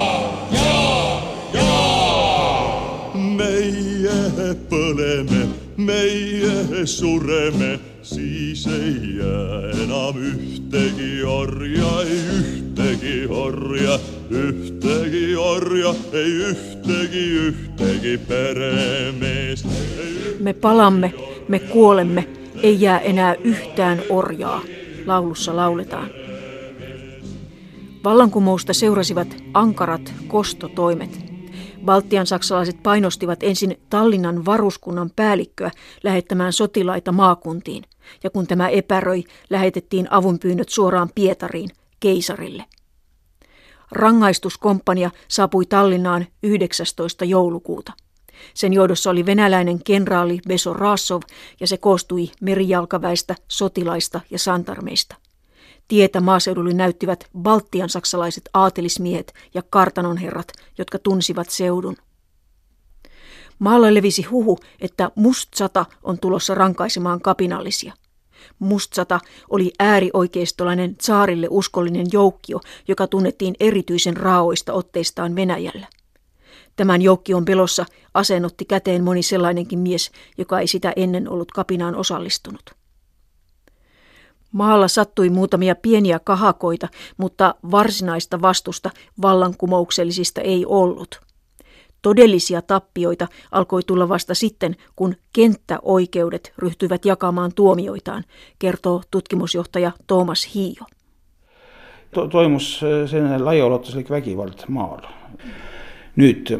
meie 6.84 6.88
sureme, 6.88 7.80
siis 8.02 8.68
ei 8.68 9.18
jää 9.18 9.84
enam 9.84 10.16
ühtegi 10.16 11.24
orja, 11.24 12.02
ei 12.02 12.20
ühtegi 12.40 13.28
orja, 13.30 14.00
ühtegi 14.30 15.36
orja, 15.36 15.96
ei 16.14 16.32
ühtegi, 16.52 17.24
ühtegi 17.48 18.18
peremeest. 18.28 19.66
Me 20.40 20.54
palamme, 20.54 21.14
me 21.48 21.60
kuolemme, 21.60 22.28
ei 22.64 22.82
jää 22.82 23.00
enää 23.00 23.36
yhtään 23.44 24.02
orjaa, 24.10 24.62
laulussa 25.06 25.56
lauletaan. 25.56 26.10
Vallankumousta 28.04 28.74
seurasivat 28.74 29.36
ankarat 29.54 30.14
kostotoimet. 30.28 31.23
Baltian 31.86 32.28
saksalaiset 32.28 32.84
painostivat 32.84 33.44
ensin 33.44 33.80
Tallinnan 33.90 34.46
varuskunnan 34.46 35.12
päällikköä 35.16 35.72
lähettämään 36.04 36.54
sotilaita 36.54 37.12
maakuntiin, 37.12 37.84
ja 38.24 38.30
kun 38.30 38.48
tämä 38.48 38.70
epäröi, 38.70 39.24
lähetettiin 39.50 40.08
avunpyynnöt 40.10 40.70
suoraan 40.70 41.10
Pietariin, 41.16 41.70
keisarille. 42.00 42.66
Rangaistuskomppania 43.92 45.12
saapui 45.28 45.66
Tallinnaan 45.66 46.26
19. 46.44 47.26
joulukuuta. 47.26 47.94
Sen 48.54 48.74
johdossa 48.74 49.10
oli 49.10 49.26
venäläinen 49.26 49.84
kenraali 49.84 50.40
Beso 50.48 50.74
Rasov 50.74 51.22
ja 51.60 51.68
se 51.68 51.78
koostui 51.78 52.30
merijalkaväistä, 52.42 53.36
sotilaista 53.48 54.22
ja 54.32 54.40
santarmeista. 54.40 55.16
Tietä 55.88 56.20
maaseudulle 56.22 56.74
näyttivät 56.74 57.30
Baltian 57.38 57.90
saksalaiset 57.90 58.50
aatelismiehet 58.54 59.34
ja 59.54 59.62
kartanonherrat, 59.70 60.48
jotka 60.78 61.00
tunsivat 61.00 61.50
seudun. 61.50 61.96
Maalla 63.60 63.94
levisi 63.94 64.22
huhu, 64.22 64.60
että 64.82 65.12
Mustsata 65.16 65.86
on 66.04 66.20
tulossa 66.20 66.56
rankaisemaan 66.56 67.22
kapinallisia. 67.22 67.94
Mustsata 68.60 69.20
oli 69.50 69.72
äärioikeistolainen 69.80 70.96
saarille 71.02 71.48
uskollinen 71.50 72.06
joukkio, 72.12 72.60
joka 72.88 73.08
tunnettiin 73.08 73.56
erityisen 73.60 74.18
raoista 74.18 74.74
otteistaan 74.74 75.36
Venäjällä. 75.36 75.88
Tämän 76.76 77.02
joukkion 77.02 77.46
pelossa 77.46 77.86
asennotti 78.14 78.66
käteen 78.66 79.04
moni 79.04 79.24
sellainenkin 79.24 79.80
mies, 79.80 80.12
joka 80.38 80.60
ei 80.60 80.68
sitä 80.68 80.94
ennen 80.96 81.30
ollut 81.30 81.52
kapinaan 81.52 81.96
osallistunut. 81.96 82.83
Maalla 84.54 84.88
sattui 84.88 85.30
muutamia 85.30 85.76
pieniä 85.76 86.20
kahakoita, 86.20 86.88
mutta 87.18 87.56
varsinaista 87.72 88.42
vastusta 88.42 88.90
vallankumouksellisista 89.22 90.42
ei 90.42 90.66
ollut. 90.66 91.22
Todellisia 92.02 92.62
tappioita 92.62 93.28
alkoi 93.52 93.82
tulla 93.88 94.10
vasta 94.10 94.34
sitten, 94.34 94.76
kun 94.96 95.16
kenttäoikeudet 95.34 96.54
ryhtyivät 96.58 97.06
jakamaan 97.06 97.52
tuomioitaan, 97.56 98.24
kertoo 98.60 99.02
tutkimusjohtaja 99.12 99.92
Thomas 100.08 100.56
Hiio. 100.56 100.84
To- 102.14 102.28
toimus 102.28 102.80
selline 103.06 103.40
laiaulatuslik 103.40 104.10
vägivald 104.10 104.54
maal. 104.68 105.02
nüüd, 106.16 106.60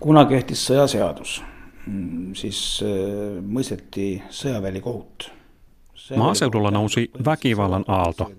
kuna 0.00 0.24
kehtis 0.24 0.62
sõjaseadus, 0.70 1.42
siis 2.32 2.80
mõisteti 3.44 4.22
sõjaväelikohut 4.30 5.41
Maaseudulla 6.16 6.70
nousi 6.70 7.10
väkivallan 7.24 7.84
aalto. 7.88 8.30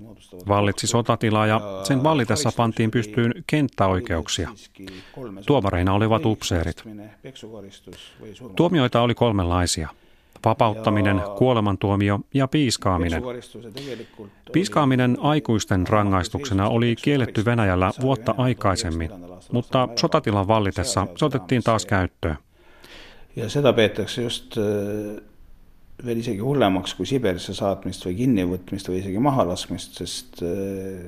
Vallitsi 0.48 0.88
sotatila 0.88 1.48
ja 1.48 1.62
sen 1.84 2.04
vallitessa 2.04 2.52
pantiin 2.58 2.92
pystyyn 2.92 3.34
kenttäoikeuksia. 3.48 4.50
Tuomareina 5.46 5.94
olivat 5.94 6.26
upseerit. 6.26 6.84
Tuomioita 8.56 9.02
oli 9.02 9.16
kolmenlaisia. 9.16 9.90
Vapauttaminen, 10.46 11.22
kuolemantuomio 11.38 12.20
ja 12.34 12.48
piiskaaminen. 12.48 13.24
Piiskaaminen 14.52 15.18
aikuisten 15.22 15.88
rangaistuksena 15.88 16.70
oli 16.70 16.96
kielletty 17.02 17.46
Venäjällä 17.46 17.92
vuotta 18.02 18.36
aikaisemmin, 18.38 19.10
mutta 19.52 19.90
sotatilan 19.96 20.48
vallitessa 20.48 21.08
se 21.16 21.26
otettiin 21.26 21.64
taas 21.64 21.86
käyttöön. 21.86 22.38
Ja 23.36 23.74
peetakse 23.76 24.22
just 24.22 24.56
veel 26.06 26.18
isegi 26.18 26.40
hullemaks 26.40 26.94
kui 26.94 27.06
Siberisse 27.06 27.54
saatmist 27.54 28.06
või 28.06 28.16
kinnivõtmist 28.18 28.90
või 28.90 29.00
isegi 29.00 29.20
mahalaskmist, 29.20 29.98
sest 30.02 30.44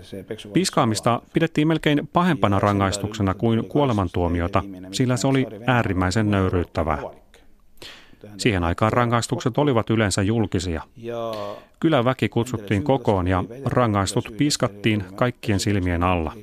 see 0.08 0.24
peksu... 0.24 0.50
Piiskaamista 0.50 1.22
pidettiin 1.34 1.68
melkein 1.68 2.08
pahempana 2.14 2.60
rangaistuksena 2.60 3.34
kuin 3.34 3.66
kuolemantuomiota, 3.66 4.64
sillä 4.92 5.18
se 5.18 5.28
oli 5.28 5.48
äärimmäisen 5.68 6.32
nöyryyttävää. 6.32 7.02
Siihen 8.38 8.64
aikaan 8.64 8.94
rangaistukset 8.94 9.58
olivat 9.58 9.90
yleensä 9.90 10.22
julkisia. 10.22 10.82
Kyläväki 11.80 12.30
kutsuttiin 12.30 12.84
kokoon 12.84 13.28
ja 13.28 13.44
rangaistut 13.66 14.34
piiskattiin 14.38 15.04
kaikkien 15.16 15.60
silmien 15.60 16.04
alla. 16.04 16.34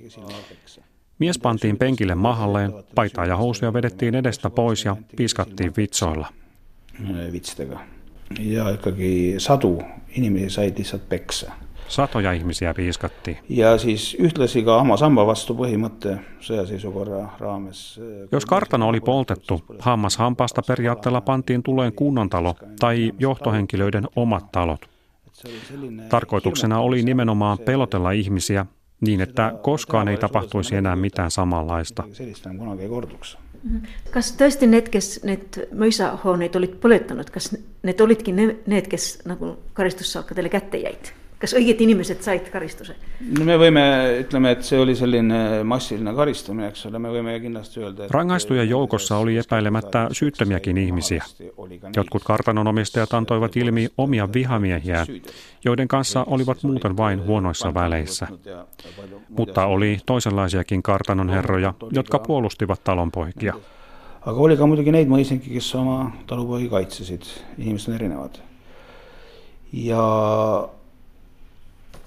Mies 1.19 1.39
pantiin 1.39 1.79
penkille 1.79 2.15
mahalleen, 2.15 2.73
paitaa 2.95 3.27
ja 3.27 3.37
housuja 3.37 3.73
vedettiin 3.73 4.15
edestä 4.15 4.51
pois 4.51 4.85
ja 4.85 4.97
piiskattiin 5.17 5.73
vitsoilla. 5.77 6.27
Vitsidega 7.33 7.81
ja 8.41 8.71
ikkagi 8.71 9.35
sadu 9.39 9.83
inimesi 10.17 10.51
said 10.55 10.79
lihtsalt 10.79 11.09
peksa. 11.09 11.53
Satoja 11.89 12.33
ihmisiä 12.33 12.75
piiskattiin. 12.75 13.37
Ja 13.49 13.79
siis 13.79 14.17
ühtlasi 14.21 14.63
ka 14.65 14.79
hammasamba 14.79 15.27
vastu 15.27 15.55
põhimõte 15.55 16.17
sõjaseisukorra 16.41 17.27
raames. 17.41 18.01
Jos 18.33 18.47
kartano 18.47 18.89
oli 18.89 19.01
poltettu, 19.01 19.65
hammas 19.79 20.17
hampaasta 20.17 20.63
periaatteella 20.67 21.21
pantiin 21.21 21.63
tuleen 21.63 21.93
kunnontalo 21.93 22.55
tai 22.81 23.13
johtohenkilöiden 23.19 24.09
omat 24.17 24.53
talot. 24.53 24.89
Tarkoituksena 26.09 26.81
oli 26.81 27.03
nimenomaan 27.03 27.59
pelotella 27.59 28.11
ihmisiä 28.11 28.67
niin, 29.01 29.21
että 29.21 29.55
koskaan 29.63 30.09
ei 30.09 30.17
tapahtuisi 30.17 30.77
enää 30.77 30.97
mitään 30.97 31.31
samanlaista. 31.31 32.05
Kas 34.11 34.33
tõesti 34.39 34.67
need, 34.67 34.89
kes 34.91 35.21
need 35.27 35.59
mõisahooneid 35.79 36.57
olid 36.59 36.79
põletanud, 36.83 37.31
kas 37.31 37.53
need 37.55 38.01
olidki 38.01 38.35
need, 38.35 38.89
kes 38.91 39.23
nagu 39.29 39.55
karistussalkadele 39.79 40.51
kätte 40.53 40.81
jäid? 40.83 41.13
Kas 41.43 41.57
õiged 41.59 41.81
inimesed 41.83 42.23
said 42.23 42.47
karistuse? 42.53 42.95
no 43.39 43.45
me 43.47 43.57
võime, 43.59 43.83
ütleme, 44.23 44.53
et 44.55 44.63
see 44.67 44.79
oli 44.79 44.95
selline 44.99 45.63
massiline 45.67 46.15
karistamine, 46.15 46.69
eks 46.71 46.87
ole, 46.87 47.01
me 47.03 47.11
võime 47.11 47.35
kindlasti 47.43 47.83
öelda, 47.83 48.07
että... 48.07 48.15
Rangaistujen 48.15 48.69
joukossa 48.69 49.17
oli 49.19 49.37
epäilemättä 49.41 50.09
syyttömiäkin 50.13 50.79
ihmisiä. 50.79 51.25
Jotkut 51.97 52.25
kartanonomistajat 52.25 53.15
antoivat 53.15 53.57
ilmi 53.57 53.89
omia 53.99 54.29
vihamiehiä, 54.33 55.07
joiden 55.65 55.89
kanssa 55.89 56.25
olivat 56.27 56.63
muuten 56.63 56.97
vain 56.97 57.25
huonoissa 57.27 57.75
väleissä. 57.75 58.29
Mutta 59.29 59.67
oli 59.67 59.99
toisenlaisiakin 60.07 60.83
kartanonherroja, 60.83 61.75
jotka 61.91 62.19
puolustivat 62.19 62.85
talonpoikia. 62.85 63.55
aga 64.23 64.39
oli 64.39 64.57
ka 64.57 64.67
muidugi 64.71 64.93
neid 64.95 65.09
mõisingi, 65.11 65.51
kes 65.51 65.73
oma 65.75 66.13
talupoegi 66.31 66.69
kaitsesid, 66.71 67.27
inimesed 67.59 67.91
on 67.91 67.95
erinevad. 67.95 68.39
ja 69.73 70.05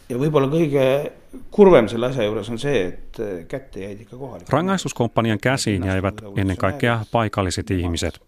ja 0.10 0.18
võib-olla 0.18 0.48
kõige, 0.52 1.12
kurvem 1.52 1.88
selle 1.88 2.12
asja 2.12 2.28
juures 2.28 2.50
on 2.50 2.60
see, 2.62 2.86
et 2.88 3.20
kätte 3.48 3.80
jäid 3.80 4.02
ikka 4.06 4.18
kohalikud. 4.18 4.54
Rangaistuskomppanian 4.54 5.40
käsiin 5.40 5.84
jäivät 5.84 6.22
ennen 6.38 6.58
kaikkea 6.58 7.06
paikalliset 7.12 7.72
ihmiset. 7.72 8.20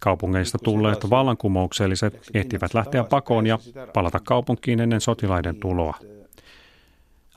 Kaupungeista 0.00 0.58
tulleet 0.58 1.10
vallankumoukselliset 1.10 2.20
ehtivät 2.34 2.74
lähteä 2.74 3.04
pakoon 3.04 3.46
ja 3.46 3.58
palata 3.94 4.20
kaupunkiin 4.20 4.80
ennen 4.80 5.00
sotilaiden 5.00 5.56
tuloa. 5.60 5.94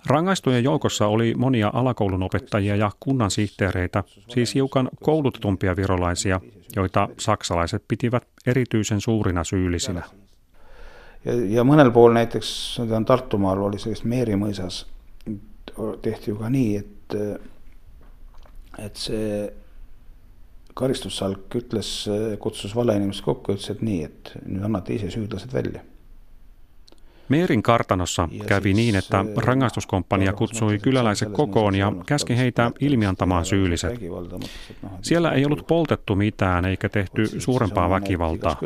Rangaistujen 0.05 0.63
joukossa 0.63 1.07
oli 1.07 1.33
monia 1.37 1.71
alakoulun 1.73 2.23
opettajia 2.23 2.75
ja 2.75 2.91
kunnan 2.99 3.31
sihteereitä, 3.31 4.03
siis 4.27 4.55
hiukan 4.55 4.89
koulutetumpia 5.03 5.75
virolaisia, 5.75 6.41
joita 6.75 7.09
saksalaiset 7.19 7.83
pitivät 7.87 8.27
erityisen 8.45 9.01
suurina 9.01 9.43
syyllisinä. 9.43 10.03
Ja, 11.25 11.37
ja 11.57 11.65
mõnel 11.67 11.91
pool 11.95 12.15
näiteks, 12.17 12.51
ma 12.81 12.87
tean, 12.91 13.07
Tartumaal 13.09 13.65
oli 13.69 13.81
sellist 13.81 14.07
Meeri 14.09 14.37
mõisas, 14.39 14.83
tehti 16.03 16.31
ju 16.31 16.37
ka 16.39 16.51
nii, 16.53 16.75
et, 16.81 17.17
et 18.83 18.99
see 18.99 19.47
karistussalk 20.73 21.55
ütles, 21.59 21.95
kutsus 22.41 22.75
valeinimesed 22.75 23.25
kokku, 23.25 23.55
ütles, 23.57 23.69
et 23.73 23.81
nii, 23.85 24.03
et 24.09 24.35
nüüd 24.43 24.65
annate 24.69 24.97
ise 24.97 25.11
süüdlased 25.13 25.53
välja 25.53 25.83
Meerin 27.33 27.63
kartanossa 27.63 28.29
kävi 28.47 28.73
niin, 28.73 28.95
että 28.95 29.25
rangaistuskomppania 29.37 30.33
kutsui 30.33 30.79
kyläläiset 30.79 31.29
kokoon 31.29 31.75
ja 31.75 31.93
käski 32.05 32.37
heitä 32.37 32.71
ilmiantamaan 32.79 33.45
syylliset. 33.45 33.99
Siellä 35.01 35.31
ei 35.31 35.45
ollut 35.45 35.67
poltettu 35.67 36.15
mitään 36.15 36.65
eikä 36.65 36.89
tehty 36.89 37.27
suurempaa 37.39 37.89
väkivaltaa. 37.89 38.57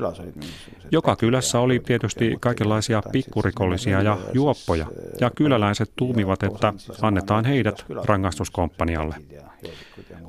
Joka 0.91 1.15
kylässä 1.15 1.59
oli 1.59 1.80
tietysti 1.80 2.38
kaikenlaisia 2.39 3.01
pikkurikollisia 3.11 4.01
ja 4.01 4.18
juoppoja, 4.34 4.86
ja 5.20 5.30
kyläläiset 5.30 5.91
tuumivat, 5.95 6.43
että 6.43 6.74
annetaan 7.01 7.45
heidät 7.45 7.86
rangaistuskomppanialle. 8.05 9.15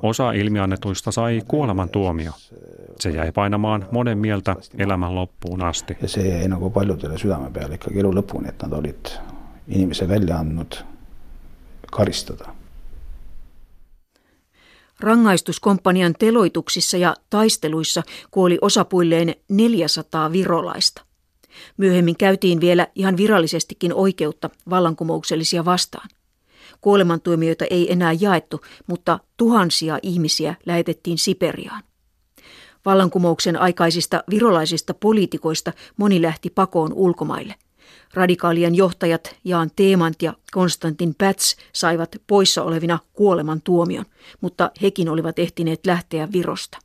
Osa 0.03 0.31
ilmiannetuista 0.31 1.11
sai 1.11 1.41
kuolemantuomio. 1.47 2.31
Se 2.99 3.09
jäi 3.09 3.31
painamaan 3.31 3.87
monen 3.91 4.17
mieltä 4.17 4.55
elämän 4.77 5.15
loppuun 5.15 5.63
asti. 5.63 5.97
Ja 6.01 6.07
se 6.07 6.27
jäi 6.27 6.47
nagu 6.47 6.69
paljudele 6.69 7.17
südame 7.17 7.51
peale 7.51 7.75
ikkagi 7.75 7.99
elu 7.99 8.11
lõpuni, 8.11 8.49
et 8.49 8.61
nad 8.63 8.71
olid 8.71 9.05
inimese 9.67 10.07
välja 10.07 10.37
andnud 10.37 10.71
karistada. 11.91 12.45
Rangaistuskomppanian 14.99 16.15
teloituksissa 16.19 16.97
ja 16.97 17.15
taisteluissa 17.29 18.03
kuoli 18.31 18.57
osapuilleen 18.61 19.35
400 19.49 20.31
virolaista. 20.31 21.01
Myöhemmin 21.77 22.17
käytiin 22.17 22.61
vielä 22.61 22.87
ihan 22.95 23.17
virallisestikin 23.17 23.93
oikeutta 23.93 24.49
vallankumouksellisia 24.69 25.65
vastaan. 25.65 26.09
Kuolemantuomioita 26.81 27.65
ei 27.69 27.91
enää 27.91 28.13
jaettu, 28.19 28.61
mutta 28.87 29.19
tuhansia 29.37 29.99
ihmisiä 30.03 30.55
lähetettiin 30.65 31.17
Siperiaan. 31.17 31.83
Vallankumouksen 32.85 33.61
aikaisista 33.61 34.23
virolaisista 34.29 34.93
poliitikoista 34.93 35.73
moni 35.97 36.21
lähti 36.21 36.49
pakoon 36.49 36.93
ulkomaille. 36.93 37.55
Radikaalien 38.13 38.75
johtajat 38.75 39.35
Jaan 39.43 39.71
Teemant 39.75 40.21
ja 40.21 40.33
Konstantin 40.51 41.15
Päts 41.17 41.55
saivat 41.73 42.15
poissa 42.27 42.63
olevina 42.63 42.99
kuoleman 43.13 43.61
tuomion, 43.61 44.05
mutta 44.41 44.71
hekin 44.81 45.09
olivat 45.09 45.39
ehtineet 45.39 45.85
lähteä 45.85 46.27
Virosta. 46.33 46.77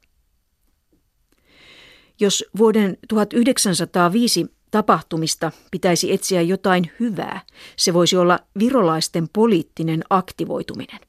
Jos 2.20 2.44
vuoden 2.58 2.96
1905 3.08 4.46
tapahtumista 4.74 5.52
pitäisi 5.70 6.12
etsiä 6.12 6.42
jotain 6.42 6.90
hyvää, 7.00 7.40
se 7.76 7.94
voisi 7.94 8.16
olla 8.16 8.38
virolaisten 8.58 9.28
poliittinen 9.32 10.04
aktivoituminen. 10.10 11.00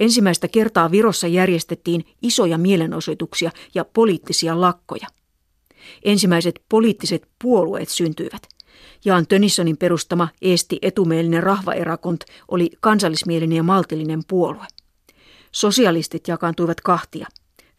Ensimmäistä 0.00 0.48
kertaa 0.48 0.90
Virossa 0.90 1.26
järjestettiin 1.26 2.04
isoja 2.22 2.58
mielenosoituksia 2.58 3.50
ja 3.74 3.84
poliittisia 3.84 4.60
lakkoja. 4.60 5.06
Ensimmäiset 6.04 6.62
poliittiset 6.68 7.28
puolueet 7.42 7.88
syntyivät. 7.88 8.42
Jaan 9.04 9.26
Tönissonin 9.26 9.76
perustama 9.76 10.28
Eesti 10.42 10.78
etumielinen 10.82 11.42
rahvaerakont 11.42 12.24
oli 12.48 12.70
kansallismielinen 12.80 13.56
ja 13.56 13.62
maltillinen 13.62 14.22
puolue. 14.28 14.66
Sosialistit 15.52 16.28
jakaantuivat 16.28 16.80
kahtia. 16.80 17.26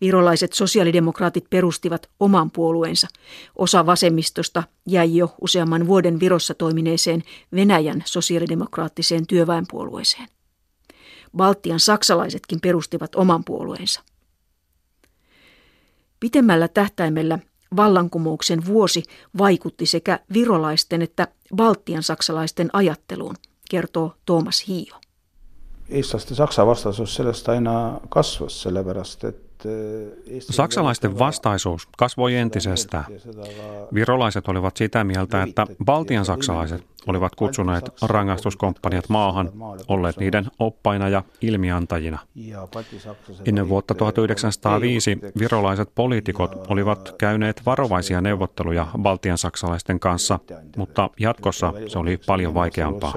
Virolaiset 0.02 0.54
sosiaalidemokraatit 0.54 1.50
perustivat 1.50 2.10
oman 2.20 2.52
puolueensa. 2.52 3.08
Osa 3.56 3.86
vasemmistosta 3.86 4.64
jäi 4.88 5.16
jo 5.16 5.36
useamman 5.41 5.88
vuoden 5.88 6.20
Virossa 6.20 6.54
toimineeseen 6.54 7.24
Venäjän 7.56 8.04
sosiaalidemokraattiseen 8.06 9.28
työväenpuolueeseen. 9.28 10.28
Baltian 11.38 11.80
saksalaisetkin 11.80 12.62
perustivat 12.62 13.16
oman 13.16 13.43
puolueensa. 13.43 14.02
Pitemmällä 16.20 16.68
tähtäimellä 16.68 17.39
vallankumouksen 17.76 18.66
vuosi 18.66 19.04
vaikutti 19.38 19.86
sekä 19.86 20.20
virolaisten 20.34 21.02
että 21.02 21.28
Baltian 21.56 22.04
saksalaisten 22.04 22.70
ajatteluun, 22.74 23.36
kertoo 23.70 24.16
Thomas 24.26 24.68
Hiio. 24.68 24.96
eestlaste 25.89 26.36
Saksa 26.36 26.66
vastasus 26.66 27.16
sellest 27.16 27.50
aina 27.50 28.00
kasvas, 28.10 28.62
sellepärast 28.62 29.24
et 29.24 29.45
Saksalaisten 30.39 31.20
vastaisuus 31.20 31.88
kasvoi 31.97 32.36
entisestään. 32.36 33.06
Virolaiset 33.93 34.47
olivat 34.47 34.78
sitä 34.78 35.03
mieltä, 35.03 35.43
että 35.43 35.68
Baltian 35.86 36.26
saksalaiset 36.26 36.86
olivat 37.08 37.36
kutsuneet 37.36 37.89
rangaistuskomppaniat 38.01 39.10
maahan, 39.10 39.51
olleet 39.88 40.18
niiden 40.18 40.45
oppaina 40.60 41.10
ja 41.10 41.24
ilmiantajina. 41.41 42.20
Ennen 43.45 43.70
vuotta 43.70 43.95
1905 43.95 45.20
virolaiset 45.39 45.89
poliitikot 45.95 46.56
olivat 46.68 47.16
käyneet 47.18 47.62
varovaisia 47.66 48.22
neuvotteluja 48.22 48.88
Baltian 49.01 49.38
saksalaisten 49.38 49.99
kanssa, 49.99 50.39
mutta 50.78 51.10
jatkossa 51.20 51.74
se 51.88 51.99
oli 51.99 52.20
paljon 52.28 52.53
vaikeampaa. 52.53 53.14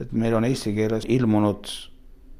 et 0.00 0.12
meil 0.12 0.34
on 0.34 0.44
eesti 0.44 0.72
keeles 0.72 1.04
ilmunud 1.08 1.64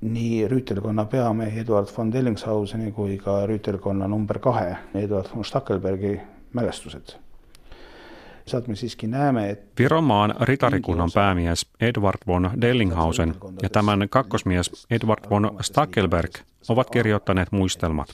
nii 0.04 0.48
rüütelkonna 0.48 1.04
peamehe 1.04 1.60
Eduard 1.60 1.88
von 1.96 2.12
Dellingshauseni 2.12 2.92
kui 2.92 3.18
ka 3.18 3.46
rüütelkonna 3.46 4.08
number 4.08 4.38
kahe 4.38 4.76
Eduard 4.94 5.26
von 5.34 5.44
Stackelbergi 5.44 6.20
mälestused. 6.52 7.16
sealt 8.46 8.68
me 8.68 8.76
siiski 8.76 9.06
näeme, 9.06 9.50
et 9.50 9.60
Viromaan 9.78 10.34
ritarikunnan 10.40 11.10
päämies 11.14 11.66
Edward 11.80 12.18
von 12.26 12.50
Dellinghausen 12.60 13.34
ja 13.62 13.70
tämän 13.70 14.06
kakkosmies 14.10 14.86
Edward 14.90 15.30
von 15.30 15.56
Stackelberg 15.60 16.30
ovat 16.68 16.90
kirjoittaneet 16.90 17.52
muistelmat. 17.52 18.08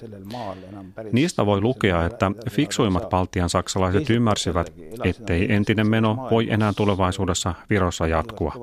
Niistä 1.13 1.47
voi 1.47 1.61
lukea, 1.61 2.05
että 2.05 2.31
fiksuimmat 2.51 3.09
Baltian 3.09 3.49
saksalaiset 3.49 4.11
ymmärsivät, 4.11 4.73
ettei 5.05 5.53
entinen 5.53 5.87
meno 5.87 6.29
voi 6.31 6.51
enää 6.51 6.73
tulevaisuudessa 6.77 7.55
Virossa 7.71 8.07
jatkua. 8.07 8.55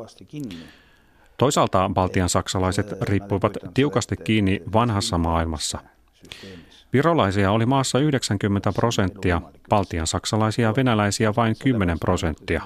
Toisaalta 1.38 1.90
Baltian 1.94 2.30
saksalaiset 2.30 3.02
riippuivat 3.02 3.58
tiukasti 3.74 4.18
kiinni 4.18 4.62
vanhassa 4.74 5.18
maailmassa. 5.18 5.80
Virolaisia 6.94 7.52
oli 7.52 7.66
maassa 7.66 8.00
90 8.00 8.72
prosenttia, 8.72 9.42
Baltian 9.70 10.08
saksalaisia 10.08 10.68
ja 10.68 10.74
venäläisiä 10.76 11.34
vain 11.36 11.56
10 11.64 12.00
prosenttia. 12.00 12.62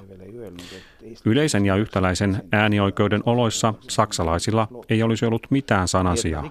Yleisen 1.25 1.65
ja 1.65 1.75
yhtäläisen 1.75 2.43
äänioikeuden 2.51 3.23
oloissa 3.25 3.73
saksalaisilla 3.87 4.67
ei 4.89 5.03
olisi 5.03 5.25
ollut 5.25 5.47
mitään 5.49 5.87
sanasia. 5.87 6.43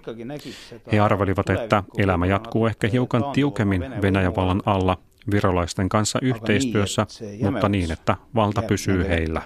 He 0.93 1.01
arvelivat, 1.01 1.51
että 1.51 1.83
elämä 1.99 2.27
jatkuu 2.27 2.67
ehkä 2.67 2.89
hiukan 2.89 3.25
tiukemmin 3.33 3.85
Venäjän 4.03 4.37
vallan 4.37 4.63
alla 4.67 4.99
virolaisten 5.31 5.89
kanssa 5.89 6.19
yhteistyössä, 6.23 7.07
mutta 7.51 7.69
niin, 7.69 7.93
että 7.93 8.17
valta 8.35 8.63
pysyy 8.63 9.09
heillä. 9.09 9.43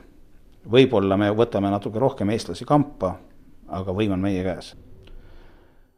Võib-olla 0.70 1.16
me 1.20 1.30
võtame 1.34 1.70
natuke 1.70 1.98
rohkem 1.98 2.30
eestlasi 2.30 2.64
kampa, 2.68 3.14
aga 3.68 3.94
võim 3.96 4.16
on 4.16 4.24
meie 4.24 4.42
käes 4.44 4.74